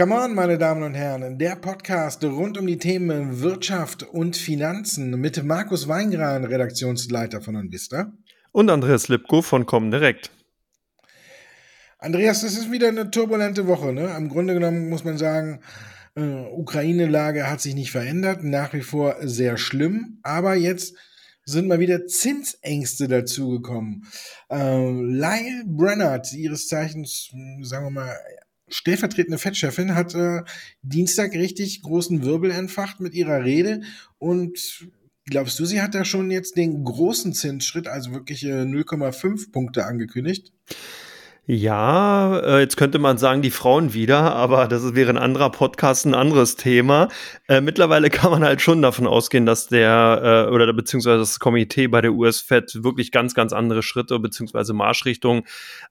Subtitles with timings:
[0.00, 5.10] Come on, meine Damen und Herren, der Podcast rund um die Themen Wirtschaft und Finanzen
[5.20, 8.10] mit Markus Weingran, Redaktionsleiter von Anvista.
[8.50, 10.30] Und Andreas Lipko von Comdirect.
[11.98, 13.92] Andreas, das ist wieder eine turbulente Woche.
[13.92, 14.10] Ne?
[14.14, 15.60] Am Grunde genommen muss man sagen,
[16.16, 20.94] äh, Ukraine-Lage hat sich nicht verändert, nach wie vor sehr schlimm, aber jetzt
[21.44, 24.06] sind mal wieder Zinsängste dazugekommen.
[24.48, 28.16] Äh, Lyle Brennert, ihres Zeichens, sagen wir mal,
[28.70, 30.42] stellvertretende Fettchefin hat äh,
[30.82, 33.82] Dienstag richtig großen Wirbel entfacht mit ihrer Rede
[34.18, 34.88] und
[35.26, 39.84] glaubst du, sie hat da schon jetzt den großen Zinsschritt, also wirklich äh, 0,5 Punkte
[39.86, 40.52] angekündigt?
[41.52, 46.06] Ja, äh, jetzt könnte man sagen, die Frauen wieder, aber das wäre ein anderer Podcast,
[46.06, 47.08] ein anderes Thema.
[47.48, 51.88] Äh, mittlerweile kann man halt schon davon ausgehen, dass der äh, oder beziehungsweise das Komitee
[51.88, 55.42] bei der US-Fed wirklich ganz, ganz andere Schritte beziehungsweise Marschrichtungen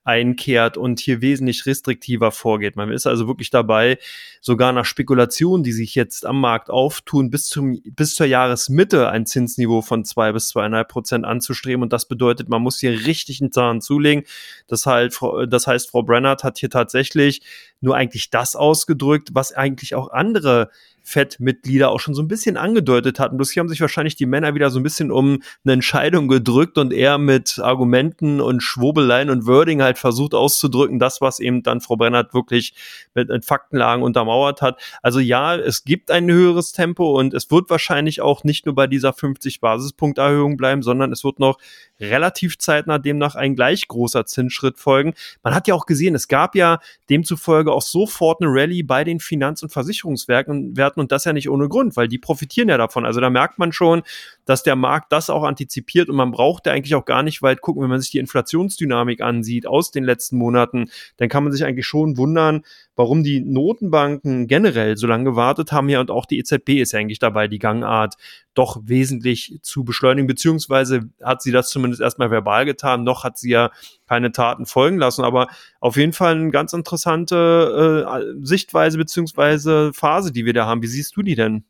[0.02, 2.76] einkehrt und hier wesentlich restriktiver vorgeht.
[2.76, 3.98] Man ist also wirklich dabei,
[4.40, 9.26] sogar nach Spekulationen, die sich jetzt am Markt auftun, bis zum bis zur Jahresmitte ein
[9.26, 11.82] Zinsniveau von zwei bis zweieinhalb Prozent anzustreben.
[11.82, 14.24] Und das bedeutet, man muss hier richtig einen Zahn zulegen.
[14.66, 15.12] Das halt
[15.50, 17.42] das heißt, Frau Brennert hat hier tatsächlich
[17.80, 20.70] nur eigentlich das ausgedrückt, was eigentlich auch andere
[21.02, 23.36] FED-Mitglieder auch schon so ein bisschen angedeutet hatten.
[23.36, 26.78] Bloß hier haben sich wahrscheinlich die Männer wieder so ein bisschen um eine Entscheidung gedrückt
[26.78, 31.80] und eher mit Argumenten und Schwobeleien und Wording halt versucht auszudrücken, das, was eben dann
[31.80, 32.74] Frau Brennert wirklich
[33.14, 34.80] mit, mit Faktenlagen untermauert hat.
[35.02, 38.86] Also ja, es gibt ein höheres Tempo und es wird wahrscheinlich auch nicht nur bei
[38.86, 41.58] dieser 50 Basispunkterhöhung bleiben, sondern es wird noch
[42.00, 45.14] relativ zeitnah demnach ein gleich großer Zinsschritt folgen.
[45.42, 49.20] Man hat ja auch gesehen, es gab ja demzufolge auch sofort eine Rallye bei den
[49.20, 53.04] Finanz- und Versicherungswerken und das ja nicht ohne Grund, weil die profitieren ja davon.
[53.04, 54.02] Also da merkt man schon,
[54.50, 57.60] dass der Markt das auch antizipiert und man braucht ja eigentlich auch gar nicht weit
[57.60, 61.64] gucken, wenn man sich die Inflationsdynamik ansieht aus den letzten Monaten, dann kann man sich
[61.64, 62.62] eigentlich schon wundern,
[62.96, 66.98] warum die Notenbanken generell so lange gewartet haben ja und auch die EZB ist ja
[66.98, 68.16] eigentlich dabei, die Gangart
[68.54, 73.50] doch wesentlich zu beschleunigen, beziehungsweise hat sie das zumindest erstmal verbal getan, noch hat sie
[73.50, 73.70] ja
[74.08, 75.46] keine Taten folgen lassen, aber
[75.78, 80.82] auf jeden Fall eine ganz interessante äh, Sichtweise beziehungsweise Phase, die wir da haben.
[80.82, 81.62] Wie siehst du die denn?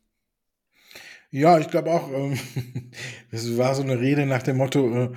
[1.33, 2.37] Ja, ich glaube auch, ähm,
[3.31, 5.11] das war so eine Rede nach dem Motto, äh,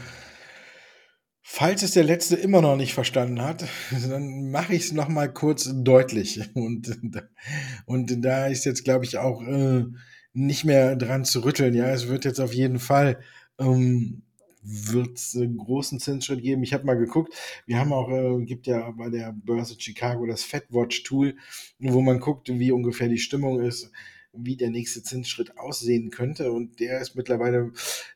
[1.42, 3.64] falls es der Letzte immer noch nicht verstanden hat,
[4.08, 6.40] dann mache ich es nochmal kurz deutlich.
[6.54, 6.96] Und,
[7.86, 9.84] und da ist jetzt, glaube ich, auch äh,
[10.32, 11.74] nicht mehr dran zu rütteln.
[11.74, 13.18] Ja, es wird jetzt auf jeden Fall
[13.58, 14.22] ähm,
[14.62, 16.62] wird es einen großen Zinsschritt geben.
[16.62, 17.34] Ich habe mal geguckt,
[17.66, 21.36] wir haben auch, äh, gibt ja bei der Börse Chicago das FedWatch-Tool,
[21.80, 23.90] wo man guckt, wie ungefähr die Stimmung ist
[24.36, 26.52] wie der nächste Zinsschritt aussehen könnte.
[26.52, 27.72] Und der ist mittlerweile,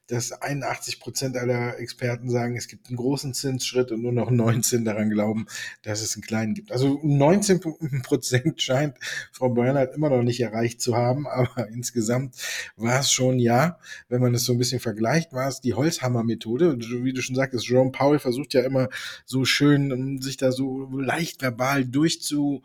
[0.06, 4.84] dass 81 Prozent aller Experten sagen, es gibt einen großen Zinsschritt und nur noch 19
[4.84, 5.46] daran glauben,
[5.82, 6.72] dass es einen kleinen gibt.
[6.72, 7.60] Also 19
[8.02, 8.96] Prozent scheint
[9.32, 12.34] Frau Bernhard immer noch nicht erreicht zu haben, aber insgesamt
[12.76, 13.78] war es schon, ja,
[14.08, 16.78] wenn man es so ein bisschen vergleicht, war es die Holzhammer-Methode.
[16.78, 18.88] Wie du schon sagtest, Jerome Powell versucht ja immer
[19.26, 22.62] so schön, sich da so leicht verbal durchzu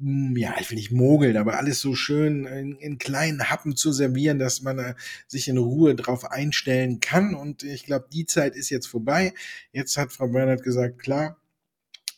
[0.00, 4.38] ja, ich will nicht mogeln, aber alles so schön in, in kleinen Happen zu servieren,
[4.38, 4.94] dass man äh,
[5.26, 7.34] sich in Ruhe drauf einstellen kann.
[7.34, 9.34] Und ich glaube, die Zeit ist jetzt vorbei.
[9.72, 11.36] Jetzt hat Frau Bernhard gesagt, klar,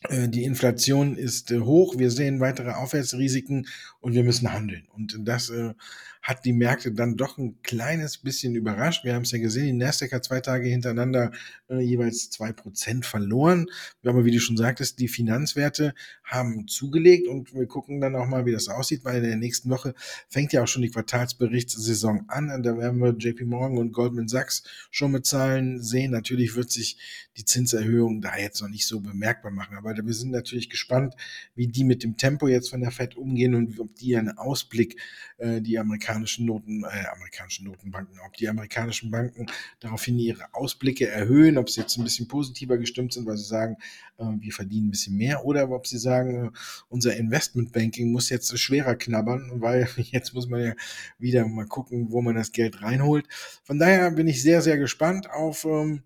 [0.09, 3.67] äh, die Inflation ist äh, hoch, wir sehen weitere Aufwärtsrisiken
[3.99, 4.87] und wir müssen handeln.
[4.93, 5.73] Und das äh,
[6.23, 9.03] hat die Märkte dann doch ein kleines bisschen überrascht.
[9.03, 11.33] Wir haben es ja gesehen, die Nasdaq hat zwei Tage hintereinander
[11.69, 13.67] äh, jeweils zwei Prozent verloren.
[14.05, 18.45] Aber wie du schon sagtest, die Finanzwerte haben zugelegt und wir gucken dann auch mal,
[18.45, 19.93] wie das aussieht, weil in der nächsten Woche
[20.29, 22.49] fängt ja auch schon die Quartalsberichtssaison an.
[22.51, 26.11] Und da werden wir JP Morgan und Goldman Sachs schon mit Zahlen sehen.
[26.11, 26.97] Natürlich wird sich
[27.35, 29.75] die Zinserhöhung da jetzt noch nicht so bemerkbar machen.
[29.75, 31.15] Aber wir sind natürlich gespannt,
[31.53, 34.97] wie die mit dem Tempo jetzt von der Fed umgehen und ob die einen Ausblick,
[35.37, 35.77] äh, die
[36.13, 39.47] amerikanischen Noten, äh, amerikanischen Notenbanken, ob die amerikanischen Banken
[39.79, 43.77] daraufhin ihre Ausblicke erhöhen, ob sie jetzt ein bisschen positiver gestimmt sind, weil sie sagen,
[44.17, 46.49] äh, wir verdienen ein bisschen mehr, oder ob sie sagen, äh,
[46.89, 50.73] unser Investmentbanking muss jetzt schwerer knabbern, weil jetzt muss man ja
[51.17, 53.27] wieder mal gucken, wo man das Geld reinholt.
[53.63, 56.03] Von daher bin ich sehr, sehr gespannt auf ähm,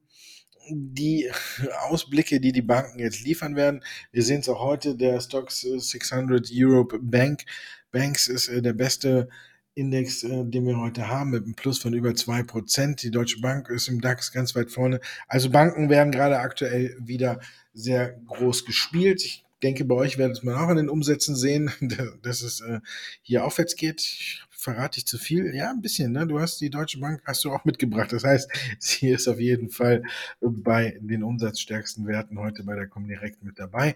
[0.69, 1.29] die
[1.89, 3.83] Ausblicke, die die Banken jetzt liefern werden.
[4.11, 7.43] Wir sehen es auch heute, der Stocks 600 Europe Bank.
[7.91, 9.29] Banks ist äh, der beste
[9.77, 13.03] Index, äh, den wir heute haben, mit einem Plus von über zwei Prozent.
[13.03, 14.99] Die Deutsche Bank ist im DAX ganz weit vorne.
[15.27, 17.39] Also Banken werden gerade aktuell wieder
[17.73, 19.23] sehr groß gespielt.
[19.23, 21.71] Ich denke, bei euch werdet man auch an den Umsätzen sehen,
[22.23, 22.79] dass es äh,
[23.21, 24.01] hier aufwärts geht.
[24.01, 25.55] Ich verrate ich zu viel?
[25.55, 26.11] Ja, ein bisschen.
[26.11, 26.27] Ne?
[26.27, 28.11] Du hast die Deutsche Bank hast du auch mitgebracht.
[28.11, 30.03] Das heißt, sie ist auf jeden Fall
[30.41, 33.95] bei den umsatzstärksten Werten heute bei der Comdirect mit dabei.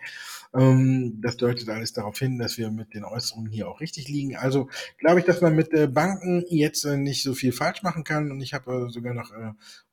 [0.53, 4.37] Ähm, das deutet alles darauf hin, dass wir mit den Äußerungen hier auch richtig liegen.
[4.37, 8.05] Also glaube ich, dass man mit äh, Banken jetzt äh, nicht so viel falsch machen
[8.05, 8.31] kann.
[8.31, 9.31] Und ich habe äh, sogar noch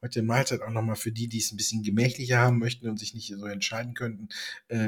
[0.01, 3.15] heute Mahlzeit auch nochmal für die, die es ein bisschen gemächlicher haben möchten und sich
[3.15, 4.29] nicht so entscheiden könnten,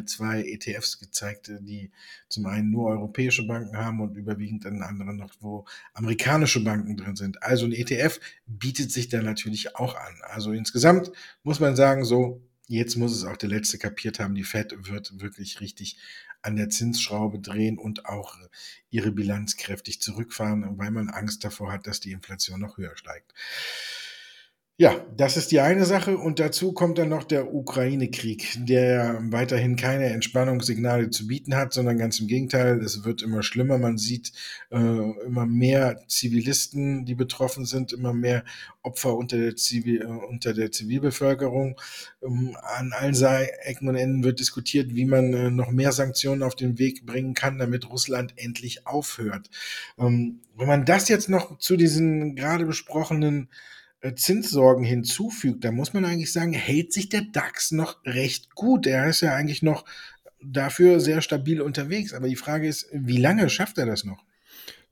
[0.07, 1.91] zwei ETFs gezeigt, die
[2.29, 7.17] zum einen nur europäische Banken haben und überwiegend dann anderen noch, wo amerikanische Banken drin
[7.17, 7.43] sind.
[7.43, 10.15] Also ein ETF bietet sich da natürlich auch an.
[10.23, 11.11] Also insgesamt
[11.43, 15.21] muss man sagen, so jetzt muss es auch der Letzte kapiert haben, die Fed wird
[15.21, 15.99] wirklich richtig
[16.43, 18.37] an der Zinsschraube drehen und auch
[18.91, 23.35] ihre Bilanz kräftig zurückfahren, weil man Angst davor hat, dass die Inflation noch höher steigt.
[24.81, 29.77] Ja, das ist die eine Sache und dazu kommt dann noch der Ukraine-Krieg, der weiterhin
[29.77, 33.77] keine Entspannungssignale zu bieten hat, sondern ganz im Gegenteil, es wird immer schlimmer.
[33.77, 34.33] Man sieht
[34.71, 38.43] äh, immer mehr Zivilisten, die betroffen sind, immer mehr
[38.81, 41.79] Opfer unter der, Zivil, äh, unter der Zivilbevölkerung.
[42.23, 43.15] Ähm, an allen
[43.65, 47.35] Ecken und Enden wird diskutiert, wie man äh, noch mehr Sanktionen auf den Weg bringen
[47.35, 49.51] kann, damit Russland endlich aufhört.
[49.99, 53.51] Ähm, wenn man das jetzt noch zu diesen gerade besprochenen
[54.15, 58.87] Zinssorgen hinzufügt, da muss man eigentlich sagen, hält sich der DAX noch recht gut.
[58.87, 59.85] Er ist ja eigentlich noch
[60.43, 62.15] dafür sehr stabil unterwegs.
[62.15, 64.25] Aber die Frage ist, wie lange schafft er das noch?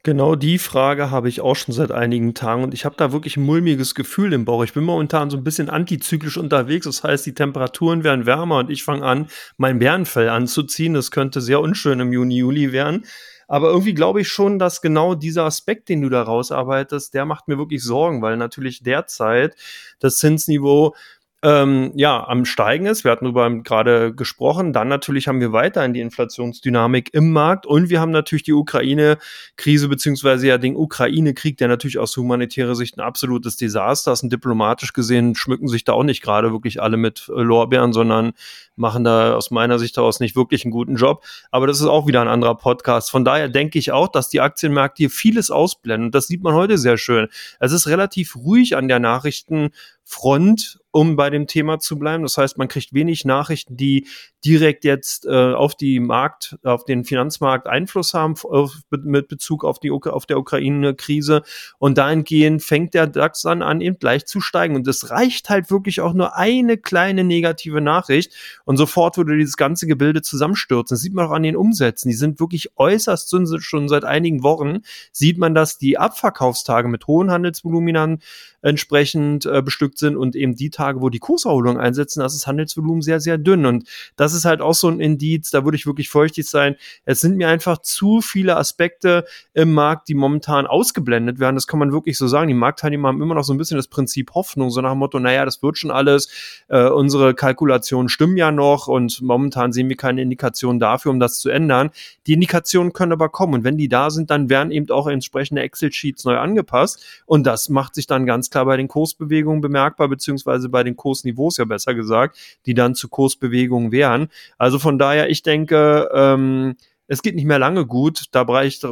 [0.05, 3.37] Genau die Frage habe ich auch schon seit einigen Tagen und ich habe da wirklich
[3.37, 4.63] ein mulmiges Gefühl im Bauch.
[4.63, 6.87] Ich bin momentan so ein bisschen antizyklisch unterwegs.
[6.87, 9.27] Das heißt, die Temperaturen werden wärmer und ich fange an,
[9.57, 10.95] mein Bärenfell anzuziehen.
[10.95, 13.05] Das könnte sehr unschön im Juni, Juli werden.
[13.49, 17.49] Aber irgendwie glaube ich schon, dass genau dieser Aspekt, den du da rausarbeitest, der macht
[17.49, 19.57] mir wirklich Sorgen, weil natürlich derzeit
[19.99, 20.95] das Zinsniveau
[21.43, 23.05] ähm, ja, am Steigen ist.
[23.05, 24.73] Wir hatten darüber gerade gesprochen.
[24.73, 29.89] Dann natürlich haben wir weiterhin die Inflationsdynamik im Markt und wir haben natürlich die Ukraine-Krise
[29.89, 34.25] beziehungsweise ja den Ukraine-Krieg, der natürlich aus humanitärer Sicht ein absolutes Desaster ist.
[34.25, 38.33] Und diplomatisch gesehen schmücken sich da auch nicht gerade wirklich alle mit äh, Lorbeeren, sondern
[38.75, 41.25] machen da aus meiner Sicht heraus nicht wirklich einen guten Job.
[41.53, 43.13] Aber das ist auch wieder ein anderer Podcast.
[43.13, 46.07] Von daher denke ich auch, dass die Aktienmärkte hier vieles ausblenden.
[46.07, 47.29] Und das sieht man heute sehr schön.
[47.61, 52.25] Es ist relativ ruhig an der Nachrichtenfront um bei dem Thema zu bleiben.
[52.25, 54.09] Das heißt, man kriegt wenig Nachrichten, die
[54.45, 59.79] direkt jetzt äh, auf die Markt, auf den Finanzmarkt Einfluss haben auf, mit Bezug auf
[59.79, 61.43] die auf der Ukraine-Krise.
[61.79, 64.75] Und dahingehend fängt der DAX dann an, eben gleich zu steigen.
[64.75, 68.33] Und es reicht halt wirklich auch nur eine kleine negative Nachricht
[68.65, 70.97] und sofort würde dieses ganze Gebilde zusammenstürzen.
[70.97, 72.09] Das sieht man auch an den Umsätzen.
[72.09, 74.79] Die sind wirklich äußerst schon seit einigen Wochen
[75.13, 78.19] sieht man, dass die Abverkaufstage mit hohen Handelsvoluminern
[78.63, 83.03] entsprechend äh, bestückt sind und eben die Tage, wo die Kurserholung einsetzen, das ist Handelsvolumen
[83.03, 83.67] sehr, sehr dünn.
[83.67, 86.77] Und das ist halt auch so ein Indiz, da würde ich wirklich feuchtig sein.
[87.05, 89.25] Es sind mir einfach zu viele Aspekte
[89.55, 91.55] im Markt, die momentan ausgeblendet werden.
[91.57, 92.49] Das kann man wirklich so sagen.
[92.49, 95.19] Die Marktteilnehmer haben immer noch so ein bisschen das Prinzip Hoffnung, so nach dem Motto,
[95.19, 96.29] naja, das wird schon alles.
[96.69, 101.41] Äh, unsere Kalkulationen stimmen ja noch und momentan sehen wir keine Indikationen dafür, um das
[101.41, 101.91] zu ändern.
[102.27, 105.63] Die Indikationen können aber kommen und wenn die da sind, dann werden eben auch entsprechende
[105.63, 110.68] Excel-Sheets neu angepasst und das macht sich dann ganz klar bei den Kursbewegungen bemerkbar, beziehungsweise
[110.69, 114.29] bei den Kursniveaus ja besser gesagt, die dann zu Kursbewegungen wären.
[114.57, 116.77] Also von daher, ich denke, ähm,
[117.09, 118.27] es geht nicht mehr lange gut.
[118.33, 118.87] Da reicht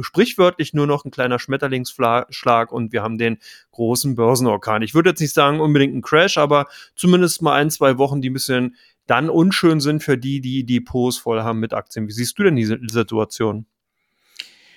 [0.00, 3.38] sprichwörtlich nur noch ein kleiner Schmetterlingsschlag und wir haben den
[3.72, 4.82] großen Börsenorkan.
[4.82, 8.30] Ich würde jetzt nicht sagen unbedingt ein Crash, aber zumindest mal ein, zwei Wochen, die
[8.30, 8.76] ein bisschen
[9.06, 12.06] dann unschön sind für die, die Depots voll haben mit Aktien.
[12.06, 13.66] Wie siehst du denn diese Situation?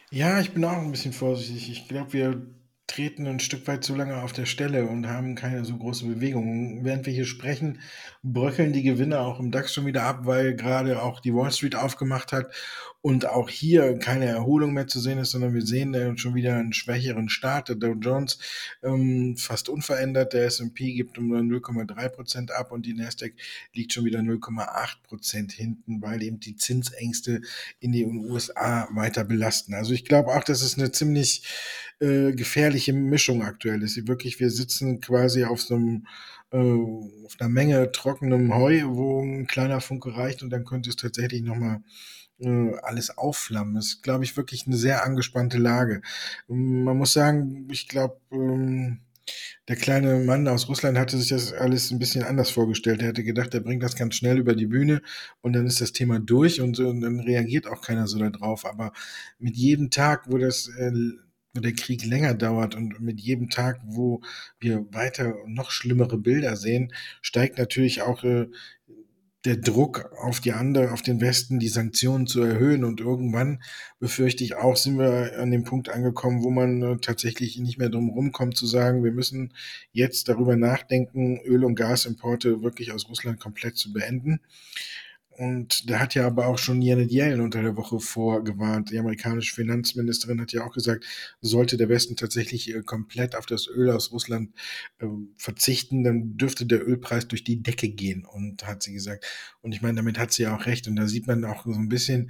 [0.09, 1.69] Ja, ich bin auch ein bisschen vorsichtig.
[1.71, 2.41] Ich glaube, wir
[2.91, 6.83] treten ein Stück weit zu lange auf der Stelle und haben keine so große Bewegung.
[6.83, 7.79] Während wir hier sprechen,
[8.21, 11.75] bröckeln die Gewinne auch im DAX schon wieder ab, weil gerade auch die Wall Street
[11.75, 12.53] aufgemacht hat
[13.01, 16.73] und auch hier keine Erholung mehr zu sehen ist, sondern wir sehen schon wieder einen
[16.73, 17.69] schwächeren Start.
[17.69, 18.37] Der Dow Jones
[18.83, 23.33] ähm, fast unverändert, der S&P gibt um 0,3 Prozent ab und die Nasdaq
[23.73, 27.41] liegt schon wieder 0,8 Prozent hinten, weil eben die Zinsängste
[27.79, 29.73] in den USA weiter belasten.
[29.73, 31.43] Also ich glaube auch, dass es eine ziemlich
[31.99, 34.07] äh, gefährliche Mischung aktuell ist.
[34.07, 36.05] Wirklich, wir sitzen quasi auf so einem
[36.51, 40.97] äh, auf einer Menge trockenem Heu, wo ein kleiner Funke reicht und dann könnte es
[40.97, 41.81] tatsächlich nochmal
[42.41, 43.75] äh, alles aufflammen.
[43.75, 46.01] Das ist, glaube ich, wirklich eine sehr angespannte Lage.
[46.47, 48.99] Man muss sagen, ich glaube, ähm,
[49.67, 53.01] der kleine Mann aus Russland hatte sich das alles ein bisschen anders vorgestellt.
[53.01, 55.01] Er hätte gedacht, er bringt das ganz schnell über die Bühne
[55.41, 58.65] und dann ist das Thema durch und, und dann reagiert auch keiner so darauf.
[58.65, 58.91] Aber
[59.39, 60.91] mit jedem Tag, wo das äh,
[61.53, 64.21] wo der Krieg länger dauert und mit jedem Tag, wo
[64.59, 68.47] wir weiter noch schlimmere Bilder sehen, steigt natürlich auch äh,
[69.45, 72.83] der Druck auf die andere, auf den Westen, die Sanktionen zu erhöhen.
[72.83, 73.63] Und irgendwann
[73.99, 77.89] befürchte ich auch, sind wir an dem Punkt angekommen, wo man äh, tatsächlich nicht mehr
[77.89, 79.53] drum rumkommt zu sagen, wir müssen
[79.93, 84.41] jetzt darüber nachdenken, Öl- und Gasimporte wirklich aus Russland komplett zu beenden.
[85.41, 88.91] Und da hat ja aber auch schon Janet Yellen unter der Woche vorgewarnt.
[88.91, 91.03] Die amerikanische Finanzministerin hat ja auch gesagt,
[91.41, 94.53] sollte der Westen tatsächlich äh, komplett auf das Öl aus Russland
[94.99, 95.07] äh,
[95.37, 98.23] verzichten, dann dürfte der Ölpreis durch die Decke gehen.
[98.23, 99.25] Und hat sie gesagt.
[99.61, 100.87] Und ich meine, damit hat sie ja auch recht.
[100.87, 102.29] Und da sieht man auch so ein bisschen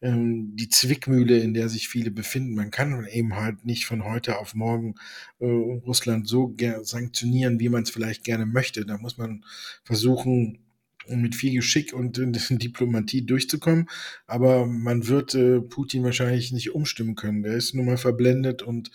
[0.00, 2.54] ähm, die Zwickmühle, in der sich viele befinden.
[2.54, 4.94] Man kann eben halt nicht von heute auf morgen
[5.40, 8.86] äh, Russland so sanktionieren, wie man es vielleicht gerne möchte.
[8.86, 9.44] Da muss man
[9.82, 10.63] versuchen,
[11.08, 12.16] mit viel Geschick und
[12.50, 13.88] Diplomatie durchzukommen.
[14.26, 17.42] Aber man wird äh, Putin wahrscheinlich nicht umstimmen können.
[17.42, 18.90] Der ist nun mal verblendet und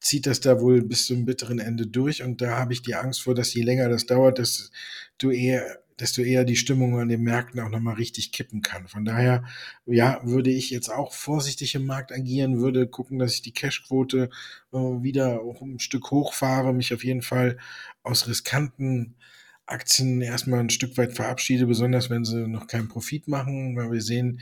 [0.00, 2.22] zieht das da wohl bis zum bitteren Ende durch.
[2.22, 6.22] Und da habe ich die Angst vor, dass je länger das dauert, desto eher, desto
[6.22, 8.86] eher die Stimmung an den Märkten auch nochmal richtig kippen kann.
[8.86, 9.44] Von daher,
[9.86, 14.30] ja, würde ich jetzt auch vorsichtig im Markt agieren, würde gucken, dass ich die Cashquote
[14.72, 17.58] äh, wieder ein Stück hochfahre, mich auf jeden Fall
[18.02, 19.16] aus riskanten
[19.68, 24.02] Aktien erstmal ein Stück weit verabschiede, besonders wenn sie noch keinen Profit machen, weil wir
[24.02, 24.40] sehen,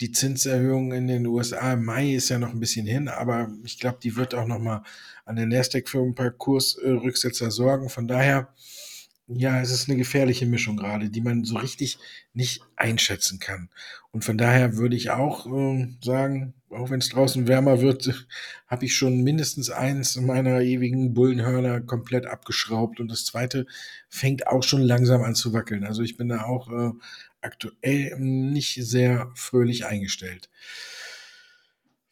[0.00, 3.78] die Zinserhöhung in den USA im Mai ist ja noch ein bisschen hin, aber ich
[3.78, 4.82] glaube, die wird auch noch mal
[5.26, 7.90] an der Nasdaq für ein paar Kursrücksetzer sorgen.
[7.90, 8.48] Von daher
[9.32, 11.98] ja, es ist eine gefährliche Mischung gerade, die man so richtig
[12.32, 13.68] nicht einschätzen kann.
[14.10, 18.26] Und von daher würde ich auch äh, sagen, auch wenn es draußen wärmer wird,
[18.66, 23.66] habe ich schon mindestens eins meiner ewigen Bullenhörner komplett abgeschraubt und das zweite
[24.08, 25.84] fängt auch schon langsam an zu wackeln.
[25.84, 26.92] Also ich bin da auch äh,
[27.40, 30.48] aktuell nicht sehr fröhlich eingestellt.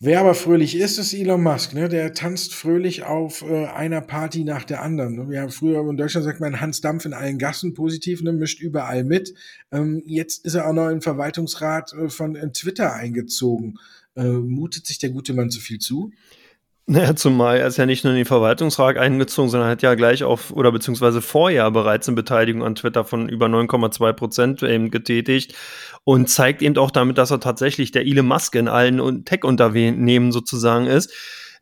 [0.01, 1.75] Wer aber fröhlich ist, ist Elon Musk.
[1.75, 1.89] Ne?
[1.89, 5.17] Der tanzt fröhlich auf äh, einer Party nach der anderen.
[5.17, 5.29] Ne?
[5.29, 8.33] Wir haben früher in Deutschland sagt man Hans Dampf in allen Gassen positiv, ne?
[8.33, 9.35] mischt überall mit.
[9.73, 13.77] Ähm, jetzt ist er auch noch im Verwaltungsrat äh, von äh, Twitter eingezogen.
[14.19, 16.11] Äh, mutet sich der gute Mann zu viel zu?
[16.91, 20.25] Naja, zumal er ist ja nicht nur in den Verwaltungsrat eingezogen, sondern hat ja gleich
[20.25, 25.55] auf, oder beziehungsweise vorher bereits eine Beteiligung an Twitter von über 9,2 Prozent eben getätigt
[26.05, 30.87] und zeigt eben auch damit, dass er tatsächlich der Elon Musk in allen Tech-Unternehmen sozusagen
[30.87, 31.13] ist.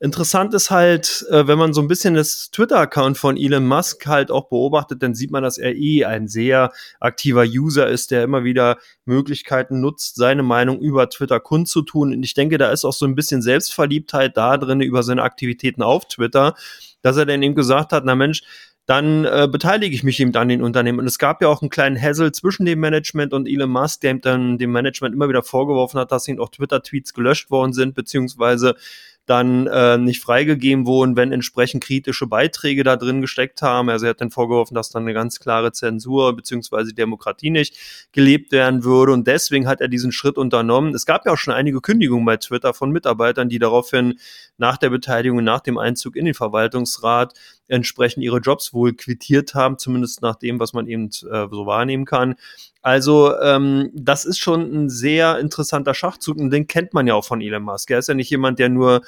[0.01, 4.31] Interessant ist halt, äh, wenn man so ein bisschen das Twitter-Account von Elon Musk halt
[4.31, 8.45] auch beobachtet, dann sieht man, dass er eh ein sehr aktiver User ist, der immer
[8.45, 12.13] wieder Möglichkeiten nutzt, seine Meinung über Twitter kundzutun.
[12.13, 15.83] Und ich denke, da ist auch so ein bisschen Selbstverliebtheit da drin über seine Aktivitäten
[15.83, 16.55] auf Twitter,
[17.03, 18.43] dass er dann eben gesagt hat, na Mensch,
[18.87, 21.01] dann äh, beteilige ich mich eben an den Unternehmen.
[21.01, 24.13] Und es gab ja auch einen kleinen Hassel zwischen dem Management und Elon Musk, der
[24.13, 27.97] ihm dann dem Management immer wieder vorgeworfen hat, dass ihm auch Twitter-Tweets gelöscht worden sind,
[27.97, 28.77] beziehungsweise
[29.27, 33.89] dann äh, nicht freigegeben wurden, wenn entsprechend kritische Beiträge da drin gesteckt haben.
[33.91, 37.77] Also er hat dann vorgeworfen, dass dann eine ganz klare Zensur beziehungsweise Demokratie nicht
[38.13, 40.95] gelebt werden würde und deswegen hat er diesen Schritt unternommen.
[40.95, 44.19] Es gab ja auch schon einige Kündigungen bei Twitter von Mitarbeitern, die daraufhin
[44.59, 47.35] nach der Beteiligung, nach dem Einzug in den Verwaltungsrat
[47.69, 52.05] entsprechend ihre Jobs wohl quittiert haben, zumindest nach dem, was man eben äh, so wahrnehmen
[52.05, 52.37] kann.
[52.83, 57.25] Also ähm, das ist schon ein sehr interessanter Schachzug und den kennt man ja auch
[57.25, 57.91] von Elon Musk.
[57.91, 59.03] Er ist ja nicht jemand, der nur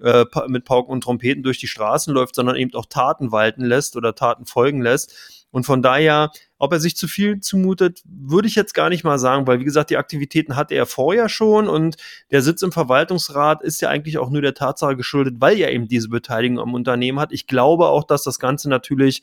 [0.00, 3.96] äh, mit Pauken und Trompeten durch die Straßen läuft, sondern eben auch Taten walten lässt
[3.96, 5.43] oder Taten folgen lässt.
[5.54, 9.20] Und von daher, ob er sich zu viel zumutet, würde ich jetzt gar nicht mal
[9.20, 11.94] sagen, weil wie gesagt, die Aktivitäten hatte er vorher schon und
[12.32, 15.86] der Sitz im Verwaltungsrat ist ja eigentlich auch nur der Tatsache geschuldet, weil er eben
[15.86, 17.30] diese Beteiligung am Unternehmen hat.
[17.30, 19.22] Ich glaube auch, dass das Ganze natürlich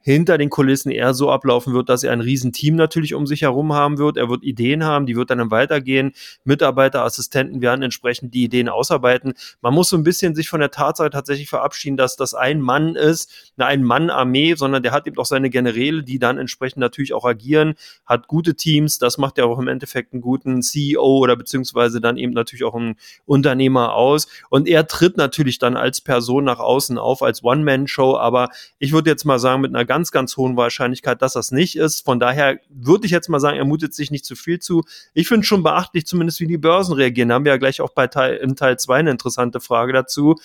[0.00, 3.72] hinter den Kulissen eher so ablaufen wird, dass er ein Riesenteam natürlich um sich herum
[3.72, 4.16] haben wird.
[4.16, 6.12] Er wird Ideen haben, die wird dann weitergehen.
[6.44, 9.34] Mitarbeiter, Assistenten werden entsprechend die Ideen ausarbeiten.
[9.60, 12.96] Man muss so ein bisschen sich von der Tatsache tatsächlich verabschieden, dass das ein Mann
[12.96, 17.24] ist, eine Ein-Mann-Armee, sondern der hat eben auch seine Generäle, die dann entsprechend natürlich auch
[17.24, 17.74] agieren,
[18.06, 18.98] hat gute Teams.
[18.98, 22.74] Das macht ja auch im Endeffekt einen guten CEO oder beziehungsweise dann eben natürlich auch
[22.74, 24.28] einen Unternehmer aus.
[24.48, 28.16] Und er tritt natürlich dann als Person nach außen auf, als One-Man-Show.
[28.16, 31.74] Aber ich würde jetzt mal sagen, mit einer ganz, ganz hohen Wahrscheinlichkeit, dass das nicht
[31.74, 32.04] ist.
[32.04, 34.84] Von daher würde ich jetzt mal sagen, er mutet sich nicht zu viel zu.
[35.14, 37.30] Ich finde schon beachtlich, zumindest wie die Börsen reagieren.
[37.30, 40.36] Da haben wir ja gleich auch bei Teil, in Teil 2 eine interessante Frage dazu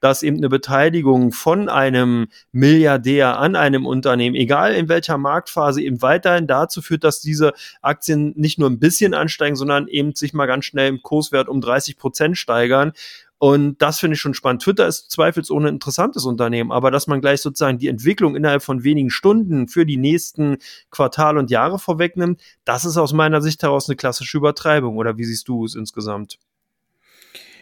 [0.00, 6.02] dass eben eine Beteiligung von einem Milliardär an einem Unternehmen, egal in welcher Marktphase, eben
[6.02, 10.46] weiterhin dazu führt, dass diese Aktien nicht nur ein bisschen ansteigen, sondern eben sich mal
[10.46, 12.92] ganz schnell im Kurswert um 30 Prozent steigern.
[13.38, 14.62] Und das finde ich schon spannend.
[14.62, 18.82] Twitter ist zweifelsohne ein interessantes Unternehmen, aber dass man gleich sozusagen die Entwicklung innerhalb von
[18.82, 20.56] wenigen Stunden für die nächsten
[20.90, 24.96] Quartale und Jahre vorwegnimmt, das ist aus meiner Sicht heraus eine klassische Übertreibung.
[24.96, 26.38] Oder wie siehst du es insgesamt?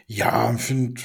[0.06, 1.00] Ja, finde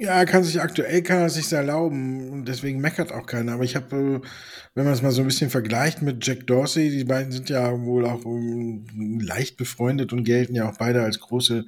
[0.00, 3.54] Ja, er kann sich aktuell kann er sich erlauben und deswegen meckert auch keiner.
[3.54, 4.28] Aber ich habe, äh,
[4.74, 7.80] wenn man es mal so ein bisschen vergleicht mit Jack Dorsey, die beiden sind ja
[7.82, 11.64] wohl auch ähm, leicht befreundet und gelten ja auch beide als große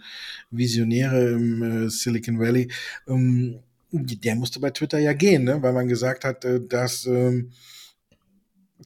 [0.53, 2.71] Visionäre im äh, Silicon Valley.
[3.09, 3.59] Ähm,
[3.91, 5.61] der musste bei Twitter ja gehen, ne?
[5.61, 7.51] weil man gesagt hat, äh, dass ähm,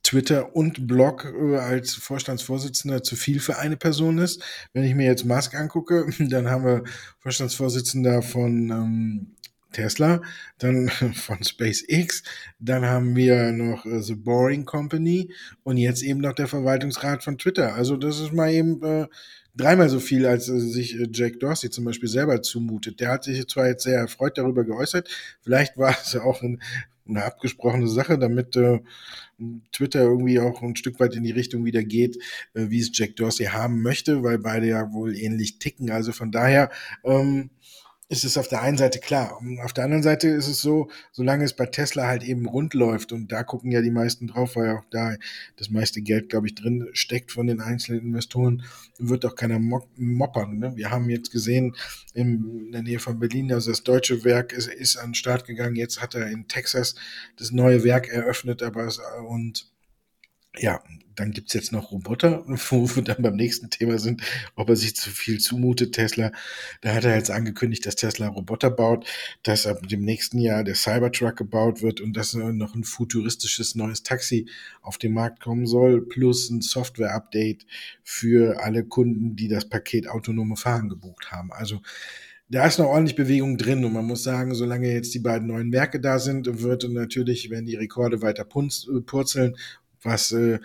[0.03, 4.43] Twitter und Blog äh, als Vorstandsvorsitzender zu viel für eine Person ist.
[4.73, 6.85] Wenn ich mir jetzt Musk angucke, dann haben wir
[7.19, 9.35] Vorstandsvorsitzender von ähm,
[9.75, 10.23] Tesla,
[10.59, 12.23] dann von SpaceX,
[12.59, 15.31] dann haben wir noch äh, The Boring Company
[15.63, 17.75] und jetzt eben noch der Verwaltungsrat von Twitter.
[17.75, 19.07] Also das ist mal eben äh,
[19.55, 23.01] dreimal so viel, als äh, sich äh, Jake Dorsey zum Beispiel selber zumutet.
[23.01, 25.09] Der hat sich zwar jetzt sehr erfreut darüber geäußert,
[25.43, 26.63] vielleicht war es ja auch ein,
[27.07, 28.81] eine abgesprochene Sache, damit äh,
[29.73, 32.17] Twitter irgendwie auch ein Stück weit in die Richtung wieder geht,
[32.55, 35.91] äh, wie es Jack Dorsey haben möchte, weil beide ja wohl ähnlich ticken.
[35.91, 36.71] Also von daher
[37.05, 37.51] ähm,
[38.09, 39.39] ist es auf der einen Seite klar.
[39.41, 42.75] Und auf der anderen Seite ist es so, solange es bei Tesla halt eben rund
[42.75, 45.17] läuft und da gucken ja die meisten drauf, weil auch da
[45.57, 48.63] das meiste Geld, glaube ich, drin steckt von den einzelnen Investoren,
[48.99, 50.59] wird auch keiner moppern.
[50.59, 50.77] Ne?
[50.77, 51.75] Wir haben jetzt gesehen,
[52.13, 55.77] in der Nähe von Berlin, also das deutsche Werk ist, ist an den Start gegangen.
[55.77, 56.95] Jetzt hat er in Texas
[57.37, 58.89] das neue Werk eröffnet, aber
[59.27, 59.74] und
[60.59, 60.81] ja,
[61.17, 64.23] dann gibt's jetzt noch Roboter, wo wir dann beim nächsten Thema sind,
[64.57, 66.33] ob er sich zu viel zumutet, Tesla.
[66.81, 69.07] Da hat er jetzt angekündigt, dass Tesla Roboter baut,
[69.43, 74.03] dass ab dem nächsten Jahr der Cybertruck gebaut wird und dass noch ein futuristisches neues
[74.03, 74.47] Taxi
[74.83, 77.67] auf den Markt kommen soll, plus ein Software-Update
[78.03, 81.53] für alle Kunden, die das Paket autonome Fahren gebucht haben.
[81.53, 81.81] Also
[82.51, 85.73] da ist noch ordentlich Bewegung drin und man muss sagen, solange jetzt die beiden neuen
[85.73, 89.57] Werke da sind, wird natürlich, wenn die Rekorde weiter purzeln
[90.05, 90.59] was äh,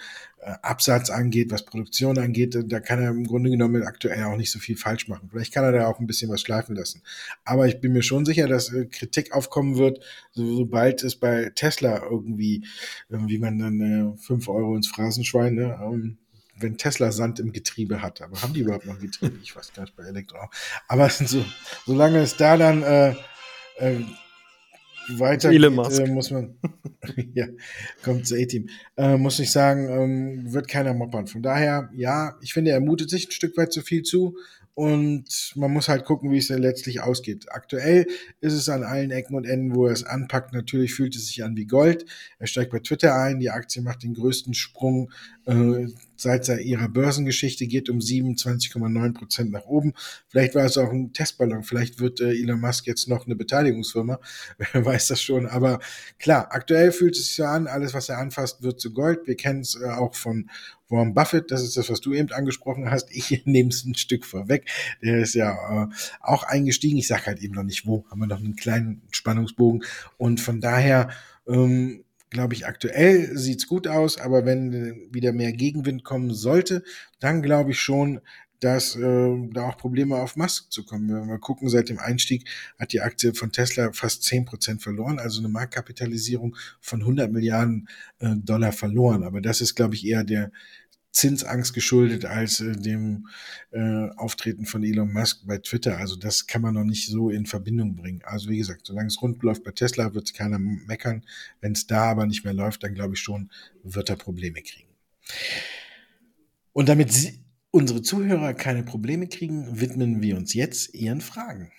[0.61, 4.59] Absatz angeht, was Produktion angeht, da kann er im Grunde genommen aktuell auch nicht so
[4.59, 5.29] viel falsch machen.
[5.29, 7.01] Vielleicht kann er da auch ein bisschen was schleifen lassen.
[7.43, 9.99] Aber ich bin mir schon sicher, dass äh, Kritik aufkommen wird,
[10.31, 12.65] so, sobald es bei Tesla irgendwie,
[13.09, 16.17] äh, wie man dann äh, 5 Euro ins Phrasenschwein, ne, ähm,
[16.55, 18.21] wenn Tesla Sand im Getriebe hat.
[18.21, 19.37] Aber haben die überhaupt noch Getriebe?
[19.43, 20.37] Ich weiß gar nicht bei Elektro.
[20.87, 21.43] Aber so,
[21.85, 23.15] solange es da dann äh,
[23.77, 24.05] äh,
[25.17, 26.55] weiter geht, äh, muss man,
[27.33, 27.47] ja,
[28.03, 31.27] kommt zu A-Team, äh, muss ich sagen, ähm, wird keiner moppern.
[31.27, 34.35] Von daher, ja, ich finde, er mutet sich ein Stück weit zu viel zu
[34.79, 37.47] und man muss halt gucken, wie es dann letztlich ausgeht.
[37.49, 38.07] Aktuell
[38.39, 40.53] ist es an allen Ecken und Enden, wo er es anpackt.
[40.53, 42.05] Natürlich fühlt es sich an wie Gold.
[42.37, 45.11] Er steigt bei Twitter ein, die Aktie macht den größten Sprung
[45.47, 45.87] äh,
[46.21, 49.93] seit ihrer Börsengeschichte, geht um 27,9 Prozent nach oben.
[50.27, 54.19] Vielleicht war es auch ein Testballon, vielleicht wird äh, Elon Musk jetzt noch eine Beteiligungsfirma,
[54.73, 55.47] wer weiß das schon.
[55.47, 55.79] Aber
[56.17, 59.27] klar, aktuell fühlt es sich so an, alles, was er anfasst, wird zu Gold.
[59.27, 60.49] Wir kennen es äh, auch von
[60.89, 63.09] Warren Buffett, das ist das, was du eben angesprochen hast.
[63.11, 64.69] Ich nehme es ein Stück vorweg.
[65.03, 65.87] Der ist ja äh,
[66.19, 66.97] auch eingestiegen.
[66.97, 68.05] Ich sage halt eben noch nicht wo.
[68.09, 69.83] Haben wir noch einen kleinen Spannungsbogen.
[70.17, 71.09] Und von daher
[71.47, 74.19] ähm, glaube ich, aktuell sieht's gut aus.
[74.19, 76.83] Aber wenn wieder mehr Gegenwind kommen sollte,
[77.19, 78.21] dann glaube ich schon,
[78.59, 81.07] dass äh, da auch Probleme auf Musk zu kommen.
[81.07, 84.81] Wenn wir mal gucken, seit dem Einstieg hat die Aktie von Tesla fast zehn Prozent
[84.81, 87.87] verloren, also eine Marktkapitalisierung von 100 Milliarden
[88.19, 89.23] äh, Dollar verloren.
[89.23, 90.51] Aber das ist, glaube ich, eher der
[91.19, 93.27] Zinsangst geschuldet als äh, dem
[93.71, 95.97] äh, Auftreten von Elon Musk bei Twitter.
[95.97, 98.21] Also das kann man noch nicht so in Verbindung bringen.
[98.23, 101.25] Also wie gesagt, solange es rund läuft bei Tesla, wird keiner meckern.
[101.59, 103.51] Wenn es da aber nicht mehr läuft, dann glaube ich schon,
[103.83, 104.87] wird er Probleme kriegen.
[106.71, 111.71] Und damit Sie, unsere Zuhörer keine Probleme kriegen, widmen wir uns jetzt Ihren Fragen.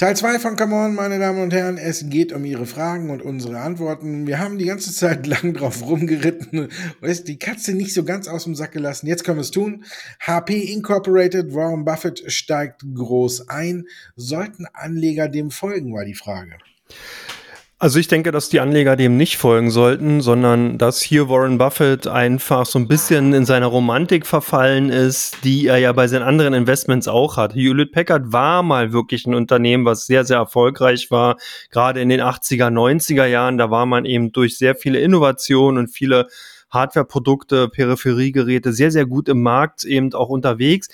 [0.00, 1.76] Teil 2 von Come On, meine Damen und Herren.
[1.76, 4.26] Es geht um Ihre Fragen und unsere Antworten.
[4.26, 6.70] Wir haben die ganze Zeit lang drauf rumgeritten
[7.02, 9.08] und die Katze nicht so ganz aus dem Sack gelassen.
[9.08, 9.84] Jetzt können wir es tun.
[10.18, 13.88] HP Incorporated, Warren Buffett steigt groß ein.
[14.16, 16.56] Sollten Anleger dem folgen, war die Frage.
[17.82, 22.06] Also ich denke, dass die Anleger dem nicht folgen sollten, sondern dass hier Warren Buffett
[22.06, 26.52] einfach so ein bisschen in seiner Romantik verfallen ist, die er ja bei seinen anderen
[26.52, 27.54] Investments auch hat.
[27.54, 31.38] Hewlett Packard war mal wirklich ein Unternehmen, was sehr, sehr erfolgreich war.
[31.70, 35.88] Gerade in den 80er, 90er Jahren, da war man eben durch sehr viele Innovationen und
[35.88, 36.26] viele
[36.68, 40.90] Hardwareprodukte, Peripheriegeräte sehr, sehr gut im Markt eben auch unterwegs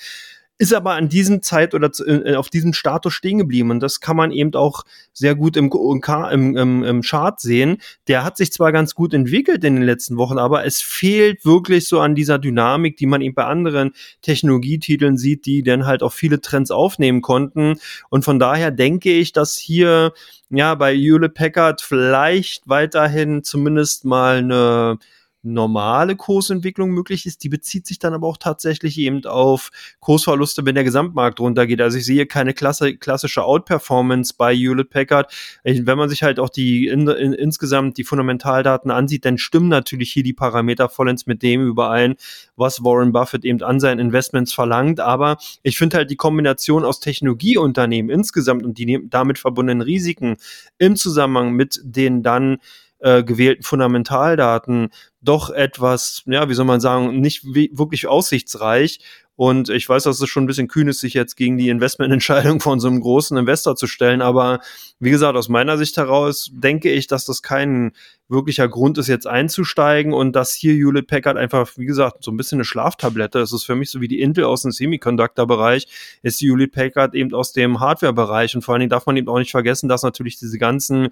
[0.59, 3.71] ist aber an diesem Zeit oder zu, äh, auf diesem Status stehen geblieben.
[3.71, 7.79] Und das kann man eben auch sehr gut im, im, im, im Chart sehen.
[8.09, 11.89] Der hat sich zwar ganz gut entwickelt in den letzten Wochen, aber es fehlt wirklich
[11.89, 13.93] so an dieser Dynamik, die man eben bei anderen
[14.23, 17.79] Technologietiteln sieht, die dann halt auch viele Trends aufnehmen konnten.
[18.09, 20.13] Und von daher denke ich, dass hier
[20.49, 24.99] ja bei Hewlett Packard vielleicht weiterhin zumindest mal eine
[25.47, 27.43] normale Kursentwicklung möglich ist.
[27.45, 31.81] Die bezieht sich dann aber auch tatsächlich eben auf Kursverluste, wenn der Gesamtmarkt runtergeht.
[31.81, 35.33] Also ich sehe keine klasse, klassische Outperformance bei Hewlett Packard.
[35.65, 40.13] Wenn man sich halt auch die in, in, insgesamt die Fundamentaldaten ansieht, dann stimmen natürlich
[40.13, 42.17] hier die Parameter vollends mit dem überein,
[42.57, 45.01] was Warren Buffett eben an seinen Investments verlangt.
[45.01, 50.37] Aber ich finde halt die Kombination aus Technologieunternehmen insgesamt und die damit verbundenen Risiken
[50.79, 52.59] im Zusammenhang mit den dann
[53.01, 54.89] äh, gewählten Fundamentaldaten
[55.21, 59.01] doch etwas, ja, wie soll man sagen, nicht wirklich aussichtsreich.
[59.39, 62.61] Und ich weiß, dass es schon ein bisschen kühn ist, sich jetzt gegen die Investmententscheidung
[62.61, 64.23] von so einem großen Investor zu stellen.
[64.23, 64.61] Aber
[64.99, 67.93] wie gesagt, aus meiner Sicht heraus denke ich, dass das kein
[68.29, 72.39] wirklicher Grund ist, jetzt einzusteigen und dass hier Hewlett Packard einfach, wie gesagt, so ein
[72.39, 73.39] bisschen eine Schlaftablette.
[73.39, 75.87] Das ist für mich so wie die Intel aus dem Semiconductor-Bereich,
[76.23, 78.55] ist Hewlett Packard eben aus dem Hardware-Bereich.
[78.55, 81.11] Und vor allen Dingen darf man eben auch nicht vergessen, dass natürlich diese ganzen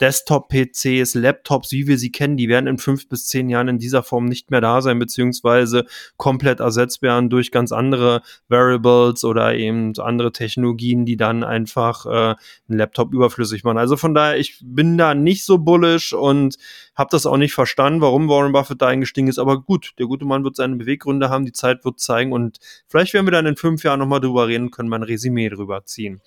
[0.00, 4.02] Desktop-PCs, Laptops, wie wir sie kennen, die werden in fünf bis zehn Jahren in dieser
[4.02, 9.92] Form nicht mehr da sein, beziehungsweise komplett ersetzt werden durch ganz andere Variables oder eben
[9.98, 12.34] andere Technologien, die dann einfach äh,
[12.68, 13.78] einen Laptop überflüssig machen.
[13.78, 16.56] Also von daher, ich bin da nicht so bullish und
[16.96, 19.38] habe das auch nicht verstanden, warum Warren Buffett da eingestiegen ist.
[19.38, 23.14] Aber gut, der gute Mann wird seine Beweggründe haben, die Zeit wird zeigen und vielleicht
[23.14, 26.20] werden wir dann in fünf Jahren nochmal drüber reden, können wir ein Resümee drüber ziehen.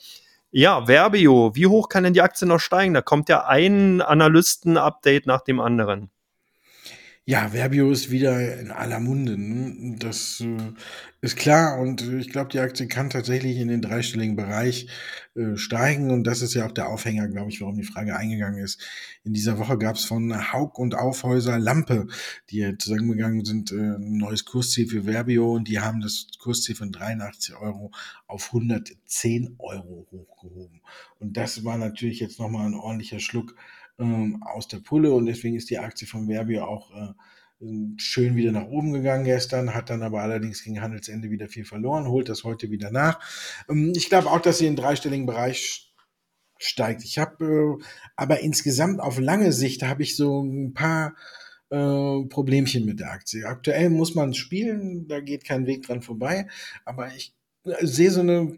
[0.52, 2.94] Ja, Verbio, wie hoch kann denn die Aktie noch steigen?
[2.94, 6.10] Da kommt ja ein Analysten-Update nach dem anderen.
[7.30, 9.38] Ja, Verbio ist wieder in aller Munde.
[9.38, 9.98] Ne?
[10.00, 10.72] Das äh,
[11.20, 14.88] ist klar und äh, ich glaube, die Aktie kann tatsächlich in den dreistelligen Bereich
[15.36, 18.64] äh, steigen und das ist ja auch der Aufhänger, glaube ich, warum die Frage eingegangen
[18.64, 18.82] ist.
[19.26, 22.08] In dieser Woche gab es von Haug und Aufhäuser Lampe,
[22.50, 26.94] die zusammengegangen sind, äh, ein neues Kursziel für Verbio und die haben das Kursziel von
[26.94, 27.92] 83 Euro
[28.28, 30.80] auf 110 Euro hochgehoben.
[31.20, 33.54] Und das war natürlich jetzt nochmal ein ordentlicher Schluck
[34.00, 37.14] ähm, aus der Pulle und deswegen ist die Aktie von Verbio auch äh,
[37.98, 42.08] schön wieder nach oben gegangen gestern, hat dann aber allerdings gegen Handelsende wieder viel verloren,
[42.08, 43.20] holt das heute wieder nach.
[43.70, 45.94] Ähm, ich glaube auch, dass sie in dreistelligen Bereich
[46.60, 47.04] steigt.
[47.04, 47.84] Ich habe äh,
[48.16, 51.16] aber insgesamt auf lange Sicht habe ich so ein paar
[51.70, 53.46] äh, Problemchen mit der Aktie.
[53.46, 56.48] Aktuell muss man spielen, da geht kein Weg dran vorbei,
[56.86, 58.58] aber ich äh, sehe so eine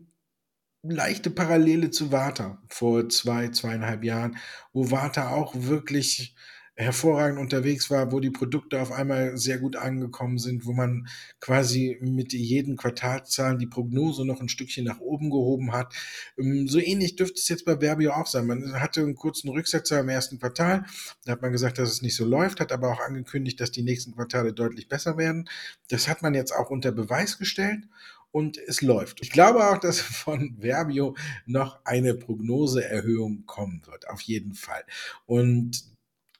[0.83, 4.37] leichte Parallele zu Warta vor zwei, zweieinhalb Jahren,
[4.73, 6.35] wo Warta auch wirklich
[6.79, 11.07] hervorragend unterwegs war, wo die Produkte auf einmal sehr gut angekommen sind, wo man
[11.41, 15.93] quasi mit jedem Quartalzahlen die Prognose noch ein Stückchen nach oben gehoben hat.
[16.37, 18.47] Ähm, so ähnlich dürfte es jetzt bei Verbio auch sein.
[18.47, 20.85] Man hatte einen kurzen Rücksetzer im ersten Quartal.
[21.25, 23.83] Da hat man gesagt, dass es nicht so läuft, hat aber auch angekündigt, dass die
[23.83, 25.49] nächsten Quartale deutlich besser werden.
[25.89, 27.83] Das hat man jetzt auch unter Beweis gestellt
[28.31, 29.21] und es läuft.
[29.21, 31.15] Ich glaube auch, dass von Verbio
[31.45, 34.83] noch eine Prognoseerhöhung kommen wird, auf jeden Fall.
[35.25, 35.89] Und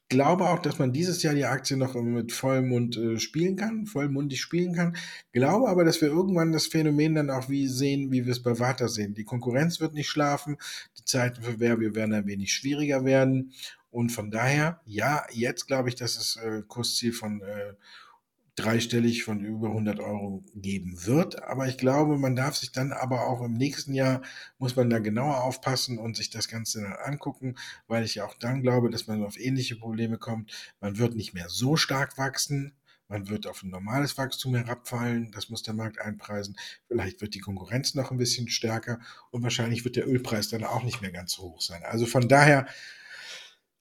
[0.10, 3.86] glaube auch, dass man dieses Jahr die Aktie noch mit vollem Mund äh, spielen kann,
[3.86, 4.98] vollmundig spielen kann.
[5.32, 8.58] Glaube aber, dass wir irgendwann das Phänomen dann auch wie sehen, wie wir es bei
[8.58, 9.14] Warta sehen.
[9.14, 10.58] Die Konkurrenz wird nicht schlafen,
[10.98, 13.54] die Zeiten für Verbio werden ein wenig schwieriger werden.
[13.92, 17.74] Und von daher, ja, jetzt glaube ich, dass das äh, Kursziel von äh,
[18.56, 21.44] dreistellig von über 100 Euro geben wird.
[21.44, 24.22] Aber ich glaube, man darf sich dann aber auch im nächsten Jahr,
[24.58, 27.56] muss man da genauer aufpassen und sich das Ganze dann angucken,
[27.88, 30.52] weil ich auch dann glaube, dass man auf ähnliche Probleme kommt.
[30.82, 32.74] Man wird nicht mehr so stark wachsen.
[33.08, 35.32] Man wird auf ein normales Wachstum herabfallen.
[35.32, 36.56] Das muss der Markt einpreisen.
[36.88, 39.00] Vielleicht wird die Konkurrenz noch ein bisschen stärker
[39.32, 41.82] und wahrscheinlich wird der Ölpreis dann auch nicht mehr ganz so hoch sein.
[41.84, 42.68] Also von daher,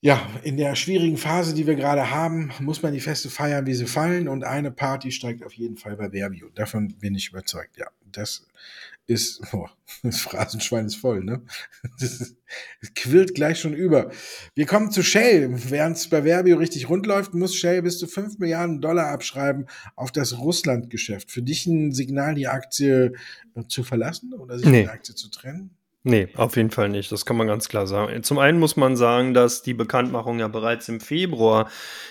[0.00, 3.74] ja, in der schwierigen Phase, die wir gerade haben, muss man die Feste feiern, wie
[3.74, 4.28] sie fallen.
[4.28, 6.48] Und eine Party steigt auf jeden Fall bei Verbio.
[6.54, 7.76] Davon bin ich überzeugt.
[7.76, 8.46] Ja, das
[9.08, 9.70] ist, boah,
[10.04, 11.42] das Phrasenschwein ist voll, ne?
[11.98, 12.36] Das,
[12.80, 14.12] das quillt gleich schon über.
[14.54, 15.50] Wir kommen zu Shell.
[15.70, 19.66] Während es bei Verbio richtig rund läuft, muss Shell bis zu 5 Milliarden Dollar abschreiben
[19.96, 21.32] auf das Russland-Geschäft.
[21.32, 23.14] Für dich ein Signal, die Aktie
[23.56, 24.78] äh, zu verlassen oder sich nee.
[24.78, 25.77] von der Aktie zu trennen?
[26.04, 27.10] Nee, auf jeden Fall nicht.
[27.10, 28.22] Das kann man ganz klar sagen.
[28.22, 31.68] Zum einen muss man sagen, dass die Bekanntmachung ja bereits im Februar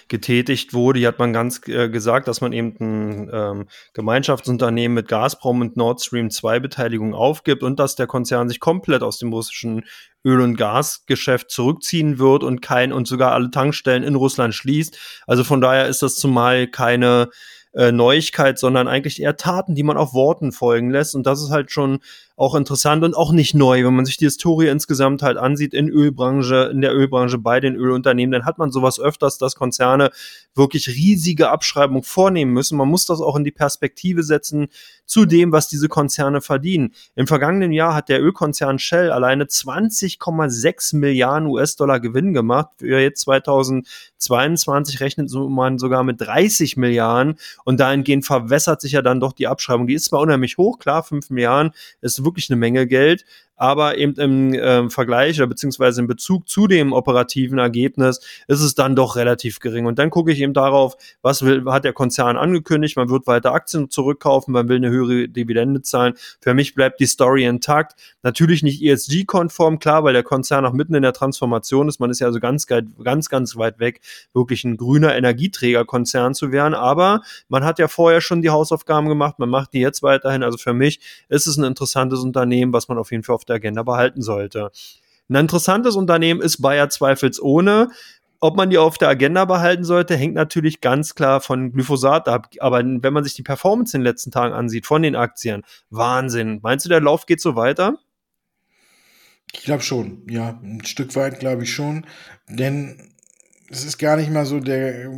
[0.10, 1.00] getätigt wurde.
[1.00, 5.78] Hier hat man ganz äh, gesagt, dass man eben ein ähm, Gemeinschaftsunternehmen mit Gazprom und
[5.78, 9.86] Nord Stream 2 Beteiligung aufgibt und dass der Konzern sich komplett aus dem russischen
[10.26, 15.24] Öl- und Gasgeschäft zurückziehen wird und kein und sogar alle Tankstellen in Russland schließt.
[15.28, 17.30] Also von daher ist das zumal keine
[17.74, 21.16] äh, Neuigkeit, sondern eigentlich eher Taten, die man auf Worten folgen lässt.
[21.16, 22.00] Und das ist halt schon
[22.38, 23.84] auch interessant und auch nicht neu.
[23.84, 27.76] Wenn man sich die Historie insgesamt halt ansieht in Ölbranche, in der Ölbranche bei den
[27.76, 30.12] Ölunternehmen, dann hat man sowas öfters, dass Konzerne
[30.54, 32.78] wirklich riesige Abschreibungen vornehmen müssen.
[32.78, 34.68] Man muss das auch in die Perspektive setzen
[35.08, 36.94] zu dem, was diese Konzerne verdienen.
[37.16, 42.70] Im vergangenen Jahr hat der Ölkonzern Shell alleine 20,6 Milliarden US-Dollar Gewinn gemacht.
[42.78, 49.20] Für jetzt 2022 rechnet man sogar mit 30 Milliarden und dahingehend verwässert sich ja dann
[49.20, 49.88] doch die Abschreibung.
[49.88, 51.72] Die ist zwar unheimlich hoch, klar, 5 Milliarden
[52.02, 53.26] ist wirklich eine Menge Geld,
[53.58, 58.76] aber eben im äh, Vergleich oder beziehungsweise in Bezug zu dem operativen Ergebnis ist es
[58.76, 59.88] dann doch relativ gering.
[59.88, 63.54] Und dann gucke ich eben darauf, was will, hat der Konzern angekündigt, man wird weiter
[63.54, 66.14] Aktien zurückkaufen, man will eine höhere Dividende zahlen.
[66.40, 68.00] Für mich bleibt die Story intakt.
[68.22, 72.00] Natürlich nicht ESG-konform, klar, weil der Konzern noch mitten in der Transformation ist.
[72.00, 74.02] Man ist ja also ganz, ganz, ganz weit weg,
[74.34, 76.76] wirklich ein grüner Energieträgerkonzern zu werden.
[76.76, 80.44] Aber man hat ja vorher schon die Hausaufgaben gemacht, man macht die jetzt weiterhin.
[80.44, 81.64] Also für mich ist es ein
[82.18, 84.72] interessantes Unternehmen, was man auf jeden Fall auf der Agenda behalten sollte.
[85.30, 87.90] Ein interessantes Unternehmen ist Bayer zweifelsohne.
[88.40, 92.50] Ob man die auf der Agenda behalten sollte, hängt natürlich ganz klar von Glyphosat ab.
[92.60, 96.60] Aber wenn man sich die Performance in den letzten Tagen ansieht von den Aktien, Wahnsinn.
[96.62, 97.98] Meinst du, der Lauf geht so weiter?
[99.54, 100.60] Ich glaube schon, ja.
[100.62, 102.06] Ein Stück weit glaube ich schon.
[102.48, 103.12] Denn
[103.70, 105.10] es ist gar nicht mal so der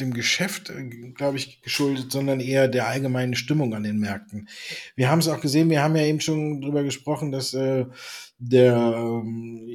[0.00, 4.48] dem Geschäft, äh, glaube ich, geschuldet, sondern eher der allgemeinen Stimmung an den Märkten.
[4.96, 7.86] Wir haben es auch gesehen, wir haben ja eben schon drüber gesprochen, dass äh,
[8.38, 9.68] der ähm,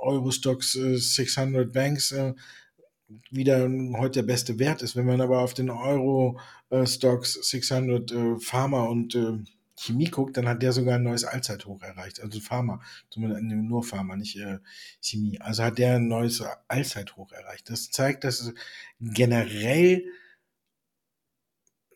[0.00, 2.34] Eurostox äh, 600 Banks äh,
[3.30, 4.96] wieder heute der beste Wert ist.
[4.96, 6.38] Wenn man aber auf den Euro
[6.70, 9.38] äh, Stocks 600 äh, Pharma und äh,
[9.78, 12.20] Chemie guckt, dann hat der sogar ein neues Allzeithoch erreicht.
[12.20, 12.80] Also Pharma,
[13.14, 14.58] nur Pharma, nicht äh,
[15.00, 15.40] Chemie.
[15.40, 17.68] Also hat der ein neues Allzeithoch erreicht.
[17.70, 18.52] Das zeigt, dass
[19.00, 20.04] generell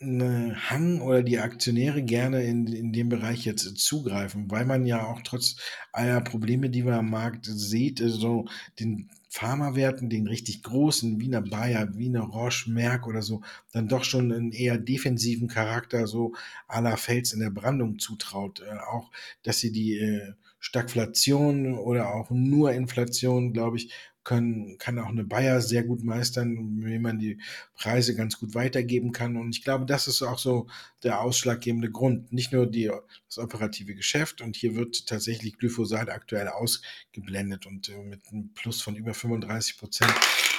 [0.00, 5.06] eine Hang oder die Aktionäre gerne in, in dem Bereich jetzt zugreifen, weil man ja
[5.06, 5.56] auch trotz
[5.92, 8.46] aller Probleme, die man am Markt sieht, so
[8.78, 13.86] den Pharmawerten, den richtig großen, wie eine Bayer, wie eine Roche, Merck oder so, dann
[13.86, 16.34] doch schon einen eher defensiven Charakter, so
[16.66, 18.60] aller Fels in der Brandung zutraut.
[18.60, 19.10] Äh, auch,
[19.44, 23.92] dass sie die äh, Stagflation oder auch nur Inflation, glaube ich,
[24.24, 27.38] können, kann auch eine Bayer sehr gut meistern, wie man die
[27.74, 29.36] Preise ganz gut weitergeben kann.
[29.36, 30.66] Und ich glaube, das ist auch so
[31.02, 32.32] der ausschlaggebende Grund.
[32.32, 32.90] Nicht nur die,
[33.30, 38.82] das operative Geschäft und hier wird tatsächlich Glyphosat aktuell ausgeblendet und äh, mit einem Plus
[38.82, 40.12] von über 35 Prozent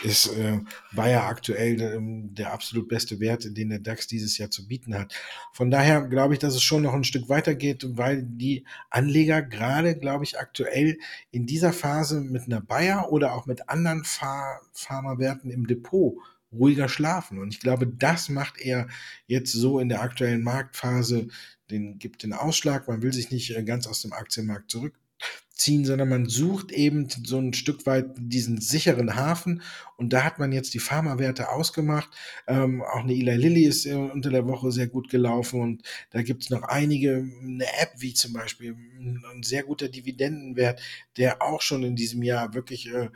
[0.03, 0.59] ist äh,
[0.93, 5.13] Bayer aktuell äh, der absolut beste Wert, den der DAX dieses Jahr zu bieten hat.
[5.51, 9.97] Von daher glaube ich, dass es schon noch ein Stück weitergeht, weil die Anleger gerade,
[9.97, 10.97] glaube ich, aktuell
[11.29, 16.15] in dieser Phase mit einer Bayer oder auch mit anderen Pharmawerten im Depot
[16.51, 17.39] ruhiger schlafen.
[17.39, 18.87] Und ich glaube, das macht er
[19.27, 21.27] jetzt so in der aktuellen Marktphase,
[21.69, 22.87] den gibt den Ausschlag.
[22.87, 27.37] Man will sich nicht äh, ganz aus dem Aktienmarkt zurückziehen, sondern man sucht eben so
[27.37, 29.61] ein Stück weit diesen sicheren Hafen.
[29.95, 32.09] Und da hat man jetzt die Pharmawerte ausgemacht.
[32.47, 35.61] Ähm, auch eine Eli Lilly ist äh, unter der Woche sehr gut gelaufen.
[35.61, 40.81] Und da gibt es noch einige, eine App wie zum Beispiel ein sehr guter Dividendenwert,
[41.17, 43.09] der auch schon in diesem Jahr wirklich äh,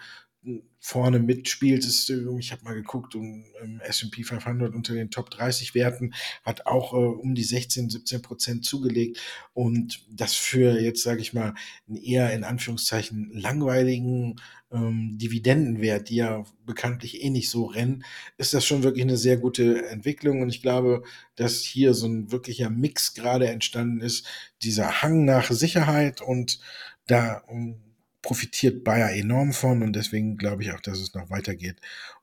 [0.80, 1.86] vorne mitspielt.
[1.86, 6.14] Ist, äh, ich habe mal geguckt, um um S&P 500 unter den Top 30 Werten
[6.44, 9.20] hat auch äh, um die 16, 17 Prozent zugelegt
[9.54, 11.54] und das für jetzt sage ich mal
[11.88, 14.36] einen eher in Anführungszeichen langweiligen
[14.72, 18.04] ähm, Dividendenwert, die ja bekanntlich eh nicht so rennen,
[18.38, 21.04] ist das schon wirklich eine sehr gute Entwicklung und ich glaube,
[21.36, 24.28] dass hier so ein wirklicher Mix gerade entstanden ist,
[24.64, 26.60] dieser Hang nach Sicherheit und
[27.08, 27.80] da um,
[28.26, 31.76] profitiert Bayer enorm von und deswegen glaube ich auch, dass es noch weitergeht.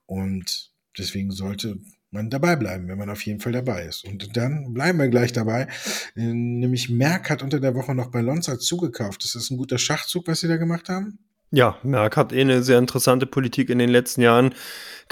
[0.04, 1.78] Und deswegen sollte
[2.10, 4.04] man dabei bleiben, wenn man auf jeden Fall dabei ist.
[4.04, 5.68] Und dann bleiben wir gleich dabei.
[6.16, 9.24] Nämlich Merck hat unter der Woche noch bei Lonza zugekauft.
[9.24, 11.20] Ist das ein guter Schachzug, was sie da gemacht haben?
[11.52, 14.54] Ja, Merck hat eh eine sehr interessante Politik in den letzten Jahren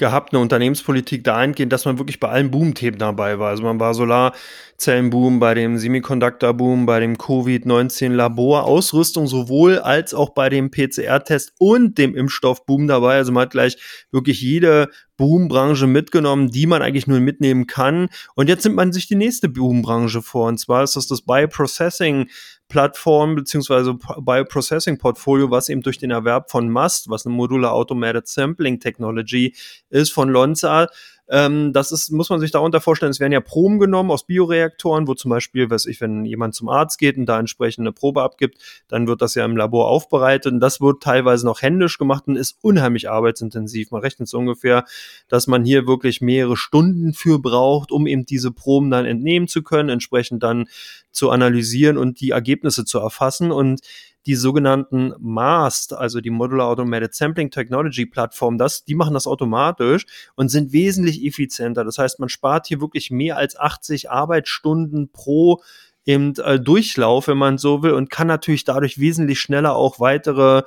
[0.01, 3.51] gehabt, eine Unternehmenspolitik dahingehend, dass man wirklich bei allen Boom-Themen dabei war.
[3.51, 10.71] Also man war Solarzellenboom, bei dem Semiconductor-Boom, bei dem Covid-19-Laborausrüstung sowohl als auch bei dem
[10.71, 13.15] PCR-Test und dem Impfstoff-Boom dabei.
[13.15, 13.77] Also man hat gleich
[14.11, 18.09] wirklich jede Boombranche mitgenommen, die man eigentlich nur mitnehmen kann.
[18.33, 20.47] Und jetzt nimmt man sich die nächste Boombranche vor.
[20.47, 22.27] Und zwar ist das das Bioprocessing
[22.71, 28.27] Plattform beziehungsweise Bioprocessing Portfolio, was eben durch den Erwerb von MUST, was eine Modular Automated
[28.27, 29.53] Sampling Technology
[29.91, 30.87] ist von Lonza,
[31.33, 35.07] Ähm, das ist, muss man sich darunter vorstellen, es werden ja Proben genommen aus Bioreaktoren,
[35.07, 38.21] wo zum Beispiel, weiß ich, wenn jemand zum Arzt geht und da entsprechend eine Probe
[38.21, 38.57] abgibt,
[38.89, 40.51] dann wird das ja im Labor aufbereitet.
[40.51, 43.91] Und das wird teilweise noch händisch gemacht und ist unheimlich arbeitsintensiv.
[43.91, 44.83] Man rechnet es ungefähr,
[45.29, 49.63] dass man hier wirklich mehrere Stunden für braucht, um eben diese Proben dann entnehmen zu
[49.63, 50.67] können, entsprechend dann
[51.13, 53.53] zu analysieren und die Ergebnisse zu erfassen.
[53.53, 53.79] Und
[54.25, 60.05] die sogenannten MAST, also die Modular Automated Sampling Technology Plattform, das, die machen das automatisch
[60.35, 61.83] und sind wesentlich effizienter.
[61.83, 65.61] Das heißt, man spart hier wirklich mehr als 80 Arbeitsstunden pro
[66.05, 70.63] eben, äh, Durchlauf, wenn man so will, und kann natürlich dadurch wesentlich schneller auch weitere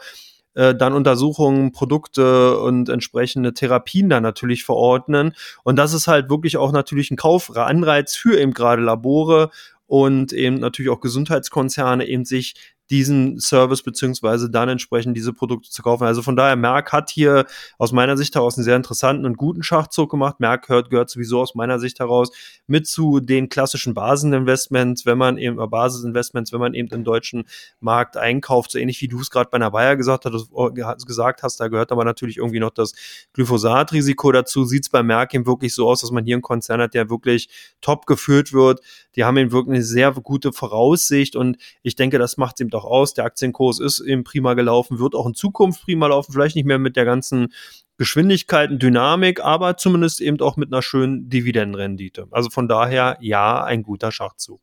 [0.55, 5.35] äh, dann Untersuchungen, Produkte und entsprechende Therapien dann natürlich verordnen.
[5.65, 9.51] Und das ist halt wirklich auch natürlich ein Kaufanreiz für eben gerade Labore
[9.87, 12.55] und eben natürlich auch Gesundheitskonzerne eben sich
[12.91, 16.05] diesen Service beziehungsweise dann entsprechend diese Produkte zu kaufen.
[16.05, 17.47] Also von daher, Merck hat hier
[17.79, 20.39] aus meiner Sicht heraus einen sehr interessanten und guten Schachzug gemacht.
[20.39, 22.31] Merck gehört, gehört sowieso aus meiner Sicht heraus
[22.67, 27.45] mit zu den klassischen Basisinvestments, wenn man eben, äh, Basisinvestments, wenn man eben im deutschen
[27.81, 31.43] Markt einkauft, so ähnlich wie du es gerade bei einer Bayer gesagt hast, oh, gesagt
[31.43, 32.93] hast, da gehört aber natürlich irgendwie noch das
[33.33, 34.65] Glyphosat-Risiko dazu.
[34.65, 37.09] Sieht es bei Merck eben wirklich so aus, dass man hier einen Konzern hat, der
[37.09, 37.49] wirklich
[37.81, 38.81] top geführt wird.
[39.17, 42.71] Die haben eben wirklich eine sehr gute Voraussicht und ich denke, das macht es eben
[42.75, 43.15] auch aus.
[43.15, 46.79] Der Aktienkurs ist eben prima gelaufen, wird auch in Zukunft prima laufen, vielleicht nicht mehr
[46.79, 47.53] mit der ganzen
[47.97, 52.27] Geschwindigkeit und Dynamik, aber zumindest eben auch mit einer schönen Dividendenrendite.
[52.31, 54.61] Also von daher, ja, ein guter Schachzug.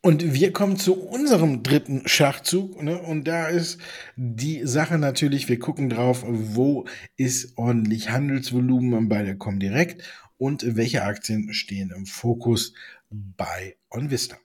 [0.00, 2.80] Und wir kommen zu unserem dritten Schachzug.
[2.82, 3.00] Ne?
[3.00, 3.80] Und da ist
[4.16, 10.02] die Sache natürlich, wir gucken drauf, wo ist ordentlich Handelsvolumen bei der Comdirect
[10.36, 12.74] und welche Aktien stehen im Fokus
[13.10, 14.38] bei OnVista.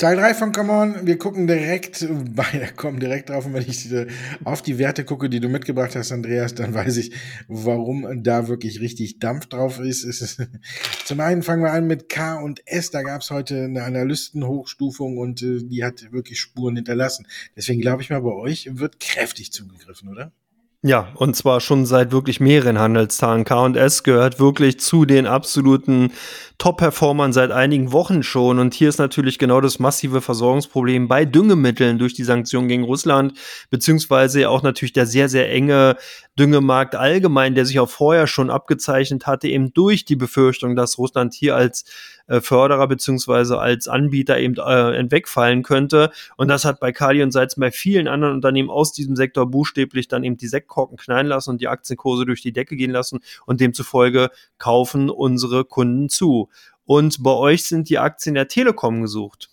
[0.00, 3.86] Teil 3 von Come On, wir gucken direkt, beide kommen direkt drauf und wenn ich
[4.44, 7.12] auf die Werte gucke, die du mitgebracht hast, Andreas, dann weiß ich,
[7.48, 10.40] warum da wirklich richtig Dampf drauf ist.
[11.04, 15.18] zum einen fangen wir an mit K und S, da gab es heute eine Analystenhochstufung
[15.18, 17.26] und äh, die hat wirklich Spuren hinterlassen.
[17.54, 20.32] Deswegen glaube ich mal, bei euch wird kräftig zugegriffen, oder?
[20.82, 23.44] Ja, und zwar schon seit wirklich mehreren Handelstagen.
[23.44, 26.10] K&S gehört wirklich zu den absoluten
[26.56, 28.58] Top-Performern seit einigen Wochen schon.
[28.58, 33.34] Und hier ist natürlich genau das massive Versorgungsproblem bei Düngemitteln durch die Sanktionen gegen Russland,
[33.68, 35.96] beziehungsweise auch natürlich der sehr, sehr enge
[36.38, 41.34] Düngemarkt allgemein, der sich auch vorher schon abgezeichnet hatte, eben durch die Befürchtung, dass Russland
[41.34, 41.84] hier als
[42.30, 46.10] äh, Förderer beziehungsweise als Anbieter eben äh, wegfallen könnte.
[46.36, 50.06] Und das hat bei Kali und Salz bei vielen anderen Unternehmen aus diesem Sektor buchstäblich
[50.08, 53.60] dann eben die Sektkorken knallen lassen und die Aktienkurse durch die Decke gehen lassen und
[53.60, 56.48] demzufolge kaufen unsere Kunden zu.
[56.86, 59.50] Und bei euch sind die Aktien der Telekom gesucht.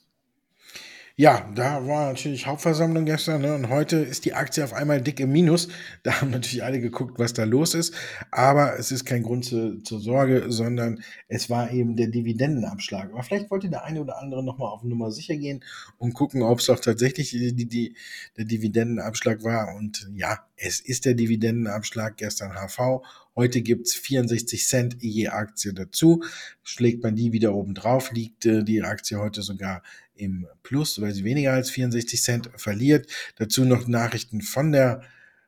[1.19, 3.55] Ja, da war natürlich Hauptversammlung gestern ne?
[3.55, 5.67] und heute ist die Aktie auf einmal dick im Minus.
[6.03, 7.95] Da haben natürlich alle geguckt, was da los ist.
[8.29, 13.09] Aber es ist kein Grund zu, zur Sorge, sondern es war eben der Dividendenabschlag.
[13.11, 15.63] Aber vielleicht wollte der eine oder andere nochmal auf Nummer sicher gehen
[15.97, 17.95] und gucken, ob es auch tatsächlich die, die, die,
[18.37, 19.75] der Dividendenabschlag war.
[19.75, 23.01] Und ja, es ist der Dividendenabschlag gestern HV.
[23.35, 26.23] Heute gibt's 64 Cent je Aktie dazu.
[26.61, 29.81] Schlägt man die wieder oben drauf, liegt äh, die Aktie heute sogar
[30.17, 33.09] im Plus, weil sie weniger als 64 Cent verliert.
[33.37, 35.01] Dazu noch Nachrichten von der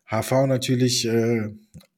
[0.10, 1.06] HV natürlich.
[1.06, 1.50] Äh,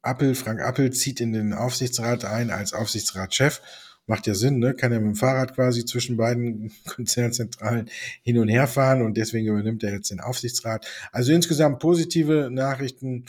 [0.01, 3.61] Appel, Frank Appel zieht in den Aufsichtsrat ein als Aufsichtsratschef.
[4.07, 4.73] Macht ja Sinn, ne?
[4.73, 7.89] Kann er mit dem Fahrrad quasi zwischen beiden Konzernzentralen
[8.23, 10.87] hin und her fahren und deswegen übernimmt er jetzt den Aufsichtsrat.
[11.11, 13.25] Also insgesamt positive Nachrichten.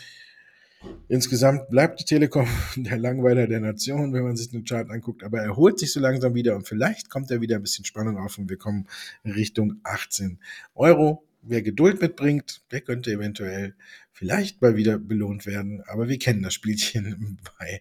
[1.09, 5.41] Insgesamt bleibt die Telekom der Langweiler der Nation, wenn man sich den Chart anguckt, aber
[5.41, 8.39] er holt sich so langsam wieder und vielleicht kommt er wieder ein bisschen Spannung auf
[8.39, 8.87] und wir kommen
[9.25, 10.39] Richtung 18
[10.75, 11.25] Euro.
[11.43, 13.75] Wer Geduld mitbringt, der könnte eventuell
[14.13, 17.81] vielleicht mal wieder belohnt werden, aber wir kennen das Spielchen bei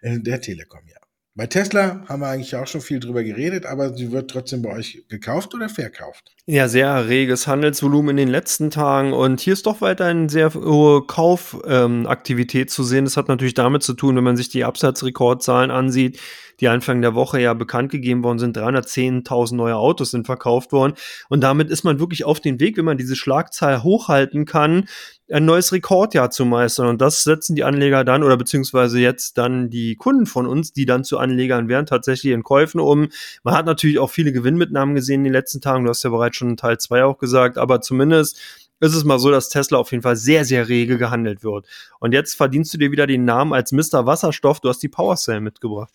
[0.00, 1.01] äh, der Telekom ja.
[1.34, 4.70] Bei Tesla haben wir eigentlich auch schon viel drüber geredet, aber sie wird trotzdem bei
[4.70, 6.30] euch gekauft oder verkauft?
[6.44, 11.06] Ja, sehr reges Handelsvolumen in den letzten Tagen und hier ist doch weiterhin sehr hohe
[11.06, 13.06] Kaufaktivität ähm, zu sehen.
[13.06, 16.20] Das hat natürlich damit zu tun, wenn man sich die Absatzrekordzahlen ansieht,
[16.62, 18.56] die Anfang der Woche ja bekannt gegeben worden sind.
[18.56, 20.94] 310.000 neue Autos sind verkauft worden
[21.28, 24.86] und damit ist man wirklich auf den Weg, wenn man diese Schlagzahl hochhalten kann,
[25.30, 26.86] ein neues Rekordjahr zu meistern.
[26.86, 30.86] Und das setzen die Anleger dann oder beziehungsweise jetzt dann die Kunden von uns, die
[30.86, 33.08] dann zu Anlegern werden, tatsächlich in Käufen um.
[33.42, 35.84] Man hat natürlich auch viele Gewinnmitnahmen gesehen in den letzten Tagen.
[35.84, 38.38] Du hast ja bereits schon in Teil 2 auch gesagt, aber zumindest
[38.80, 41.66] ist es mal so, dass Tesla auf jeden Fall sehr, sehr rege gehandelt wird.
[42.00, 44.06] Und jetzt verdienst du dir wieder den Namen als Mr.
[44.06, 44.60] Wasserstoff.
[44.60, 45.92] Du hast die PowerCell mitgebracht.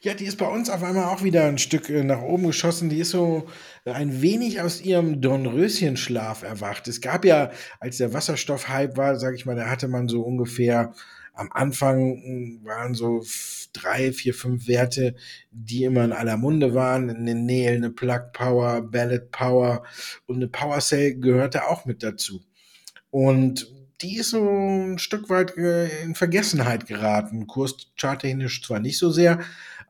[0.00, 2.88] Ja, die ist bei uns auf einmal auch wieder ein Stück äh, nach oben geschossen.
[2.88, 3.48] Die ist so
[3.84, 6.86] äh, ein wenig aus ihrem Dornröschenschlaf erwacht.
[6.86, 10.94] Es gab ja, als der Wasserstoffhype war, sage ich mal, da hatte man so ungefähr
[11.34, 13.24] am Anfang hm, waren so
[13.72, 15.16] drei, vier, fünf Werte,
[15.50, 17.10] die immer in aller Munde waren.
[17.10, 19.82] Eine Nail, eine Plug Power, Ballot Power
[20.26, 22.44] und eine Power Cell gehörte auch mit dazu.
[23.10, 23.66] Und
[24.00, 27.48] die ist so ein Stück weit äh, in Vergessenheit geraten.
[27.48, 29.40] Kurscharttechnisch zwar nicht so sehr,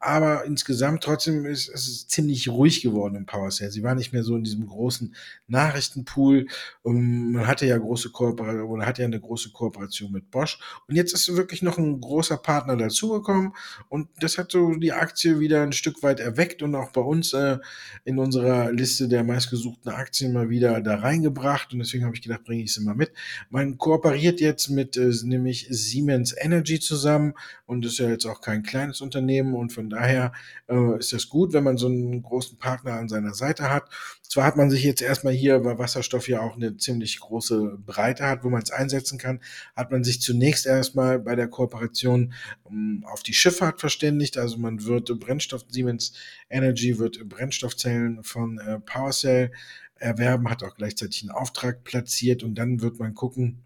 [0.01, 3.71] aber insgesamt trotzdem ist, es ziemlich ruhig geworden im PowerShare.
[3.71, 5.15] Sie war nicht mehr so in diesem großen
[5.47, 6.47] Nachrichtenpool.
[6.83, 10.59] Um, man hatte ja große Kooperation oder hat ja eine große Kooperation mit Bosch.
[10.87, 13.53] Und jetzt ist wirklich noch ein großer Partner dazugekommen
[13.89, 17.33] und das hat so die Aktie wieder ein Stück weit erweckt und auch bei uns
[17.33, 17.59] äh,
[18.05, 21.73] in unserer Liste der meistgesuchten Aktien mal wieder da reingebracht.
[21.73, 23.13] Und deswegen habe ich gedacht, bringe ich sie mal mit.
[23.51, 27.35] Man kooperiert jetzt mit äh, nämlich Siemens Energy zusammen
[27.67, 30.33] und ist ja jetzt auch kein kleines Unternehmen und von daher
[30.69, 33.89] äh, ist das gut, wenn man so einen großen Partner an seiner Seite hat.
[34.23, 38.27] Zwar hat man sich jetzt erstmal hier, weil Wasserstoff ja auch eine ziemlich große Breite
[38.27, 39.41] hat, wo man es einsetzen kann,
[39.75, 42.33] hat man sich zunächst erstmal bei der Kooperation
[42.71, 44.39] ähm, auf die Schifffahrt verständigt.
[44.39, 46.13] Also man wird Brennstoff, Siemens
[46.51, 49.53] Energy wird Brennstoffzellen von äh, PowerCell
[49.97, 53.65] erwerben, hat auch gleichzeitig einen Auftrag platziert und dann wird man gucken,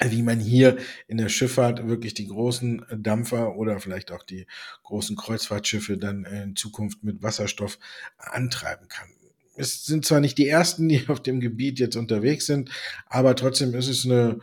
[0.00, 0.76] wie man hier
[1.06, 4.46] in der Schifffahrt wirklich die großen Dampfer oder vielleicht auch die
[4.82, 7.78] großen Kreuzfahrtschiffe dann in Zukunft mit Wasserstoff
[8.18, 9.08] antreiben kann.
[9.56, 12.70] Es sind zwar nicht die ersten, die auf dem Gebiet jetzt unterwegs sind,
[13.06, 14.40] aber trotzdem ist es eine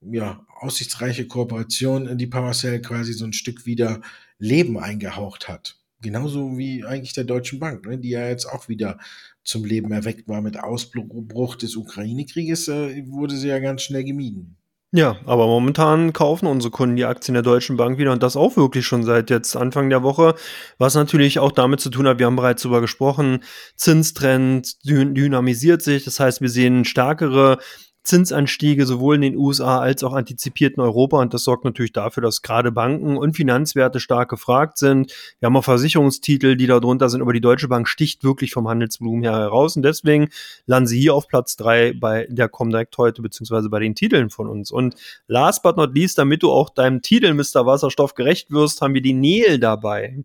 [0.00, 4.00] ja, aussichtsreiche Kooperation, die PowerCell quasi so ein Stück wieder
[4.38, 5.78] Leben eingehaucht hat.
[6.02, 8.98] Genauso wie eigentlich der Deutschen Bank, ne, die ja jetzt auch wieder
[9.42, 14.56] zum Leben erweckt war mit Ausbruch des Ukraine-Krieges, äh, wurde sie ja ganz schnell gemieden.
[14.96, 18.56] Ja, aber momentan kaufen unsere Kunden die Aktien der Deutschen Bank wieder und das auch
[18.56, 20.36] wirklich schon seit jetzt Anfang der Woche,
[20.78, 23.42] was natürlich auch damit zu tun hat, wir haben bereits darüber gesprochen,
[23.74, 27.58] Zinstrend dynamisiert sich, das heißt, wir sehen stärkere
[28.04, 31.18] Zinsanstiege sowohl in den USA als auch antizipiert in Europa.
[31.20, 35.12] Und das sorgt natürlich dafür, dass gerade Banken und Finanzwerte stark gefragt sind.
[35.40, 38.68] Wir haben auch Versicherungstitel, die da drunter sind, aber die Deutsche Bank sticht wirklich vom
[38.68, 39.76] Handelsvolumen her heraus.
[39.76, 40.28] Und deswegen
[40.66, 44.48] landen sie hier auf Platz drei bei der Comdirect heute, beziehungsweise bei den Titeln von
[44.48, 44.70] uns.
[44.70, 44.96] Und
[45.26, 47.64] last but not least, damit du auch deinem Titel Mr.
[47.64, 50.24] Wasserstoff gerecht wirst, haben wir die Nel dabei.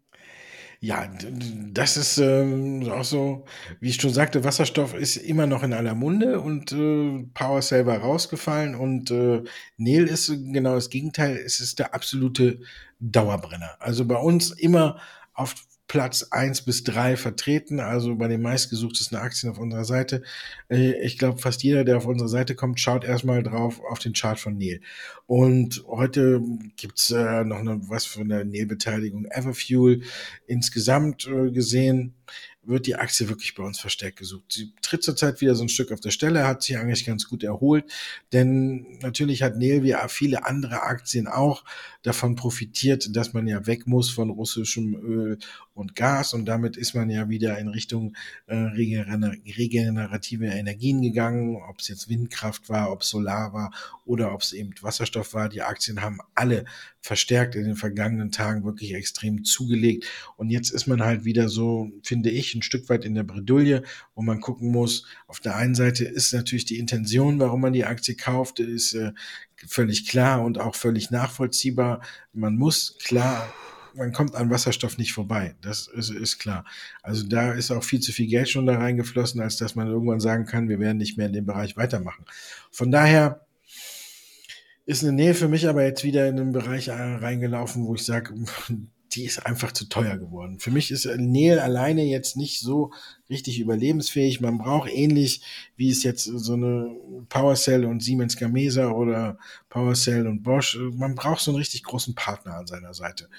[0.81, 1.09] Ja,
[1.73, 3.45] das ist ähm, auch so,
[3.81, 7.97] wie ich schon sagte, Wasserstoff ist immer noch in aller Munde und äh, Power selber
[7.97, 9.43] rausgefallen und äh,
[9.75, 12.61] Nel ist genau das Gegenteil, es ist der absolute
[13.01, 13.75] Dauerbrenner.
[13.79, 15.01] Also bei uns immer
[15.33, 15.53] auf
[15.89, 20.21] Platz eins bis drei vertreten, also bei den meistgesuchtesten Aktien auf unserer Seite.
[20.69, 24.13] Äh, ich glaube, fast jeder, der auf unsere Seite kommt, schaut erstmal drauf auf den
[24.13, 24.81] Chart von Neil.
[25.25, 26.41] Und heute
[26.77, 30.03] gibt's äh, noch eine, was von der Neil-Beteiligung Everfuel
[30.45, 32.13] insgesamt äh, gesehen
[32.63, 34.43] wird die Aktie wirklich bei uns verstärkt gesucht.
[34.49, 37.43] Sie tritt zurzeit wieder so ein Stück auf der Stelle, hat sich eigentlich ganz gut
[37.43, 37.85] erholt,
[38.33, 41.63] denn natürlich hat Nel wie viele andere Aktien auch
[42.01, 45.37] davon profitiert, dass man ja weg muss von russischem Öl
[45.73, 48.15] und Gas und damit ist man ja wieder in Richtung
[48.47, 53.71] äh, regenerative Energien gegangen, ob es jetzt Windkraft war, ob Solar war
[54.05, 55.49] oder ob es eben Wasserstoff war.
[55.49, 56.65] Die Aktien haben alle
[57.01, 60.05] verstärkt in den vergangenen Tagen wirklich extrem zugelegt
[60.35, 63.83] und jetzt ist man halt wieder so, finde ich, ein Stück weit in der Bredouille,
[64.15, 67.85] wo man gucken muss, auf der einen Seite ist natürlich die Intention, warum man die
[67.85, 69.11] Aktie kauft, ist äh,
[69.67, 72.01] völlig klar und auch völlig nachvollziehbar.
[72.33, 73.51] Man muss klar
[73.95, 75.55] man kommt an Wasserstoff nicht vorbei.
[75.61, 76.65] Das ist, ist, klar.
[77.01, 80.19] Also da ist auch viel zu viel Geld schon da reingeflossen, als dass man irgendwann
[80.19, 82.25] sagen kann, wir werden nicht mehr in dem Bereich weitermachen.
[82.71, 83.45] Von daher
[84.85, 88.33] ist eine Nähe für mich aber jetzt wieder in den Bereich reingelaufen, wo ich sage,
[89.11, 90.59] die ist einfach zu teuer geworden.
[90.59, 92.91] Für mich ist Nähe alleine jetzt nicht so
[93.29, 94.41] richtig überlebensfähig.
[94.41, 95.41] Man braucht ähnlich
[95.75, 96.95] wie es jetzt so eine
[97.29, 99.37] PowerCell und Siemens Gamesa oder
[99.69, 103.29] PowerCell und Bosch, man braucht so einen richtig großen Partner an seiner Seite.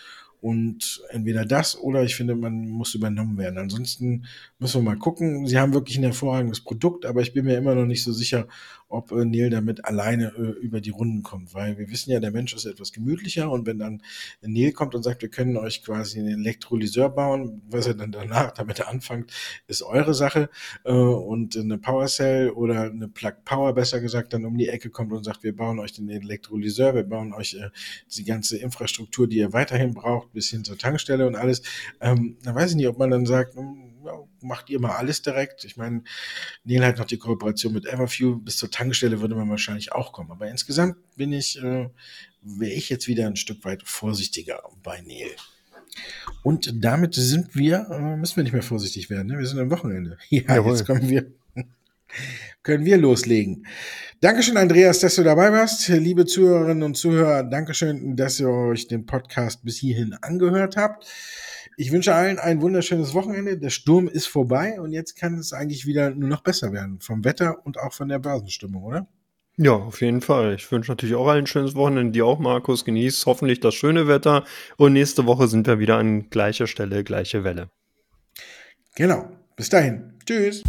[0.41, 3.59] Und entweder das oder ich finde, man muss übernommen werden.
[3.59, 4.25] Ansonsten
[4.59, 5.47] müssen wir mal gucken.
[5.47, 8.49] Sie haben wirklich ein hervorragendes Produkt, aber ich bin mir immer noch nicht so sicher,
[8.91, 12.33] ob äh, Neil damit alleine äh, über die Runden kommt, weil wir wissen ja, der
[12.33, 14.03] Mensch ist etwas gemütlicher und wenn dann
[14.43, 18.51] Neil kommt und sagt, wir können euch quasi einen Elektrolyseur bauen, was er dann danach
[18.51, 19.33] damit anfängt,
[19.69, 20.51] ist eure Sache
[20.85, 25.13] äh, und eine Powercell oder eine Plug Power besser gesagt dann um die Ecke kommt
[25.13, 27.71] und sagt, wir bauen euch den Elektrolyseur, wir bauen euch äh,
[28.17, 31.63] die ganze Infrastruktur, die ihr weiterhin braucht, bis hin zur Tankstelle und alles,
[32.01, 35.23] ähm, dann weiß ich nicht, ob man dann sagt, hm, ja, macht ihr mal alles
[35.23, 35.65] direkt.
[35.65, 36.03] Ich meine,
[36.65, 38.37] Neil hat noch die Kooperation mit Everfuel.
[38.37, 40.31] Bis zur Tankstelle würde man wahrscheinlich auch kommen.
[40.31, 41.89] Aber insgesamt bin ich, äh,
[42.43, 45.31] wäre ich jetzt wieder ein Stück weit vorsichtiger bei Neil.
[46.43, 49.29] Und damit sind wir, äh, müssen wir nicht mehr vorsichtig werden.
[49.29, 49.39] Ne?
[49.39, 50.19] Wir sind am Wochenende.
[50.31, 50.73] Ja, Jawohl.
[50.73, 51.27] jetzt können wir,
[52.63, 53.67] können wir loslegen.
[54.21, 55.89] Dankeschön, Andreas, dass du dabei warst.
[55.89, 61.07] Liebe Zuhörerinnen und Zuhörer, Dankeschön, dass ihr euch den Podcast bis hierhin angehört habt.
[61.81, 63.57] Ich wünsche allen ein wunderschönes Wochenende.
[63.57, 67.01] Der Sturm ist vorbei und jetzt kann es eigentlich wieder nur noch besser werden.
[67.01, 69.07] Vom Wetter und auch von der Börsenstimmung, oder?
[69.57, 70.57] Ja, auf jeden Fall.
[70.57, 72.13] Ich wünsche natürlich auch allen ein schönes Wochenende.
[72.13, 72.85] Dir auch, Markus.
[72.85, 74.45] Genießt hoffentlich das schöne Wetter.
[74.77, 77.71] Und nächste Woche sind wir wieder an gleicher Stelle, gleiche Welle.
[78.95, 79.31] Genau.
[79.57, 80.13] Bis dahin.
[80.27, 80.63] Tschüss.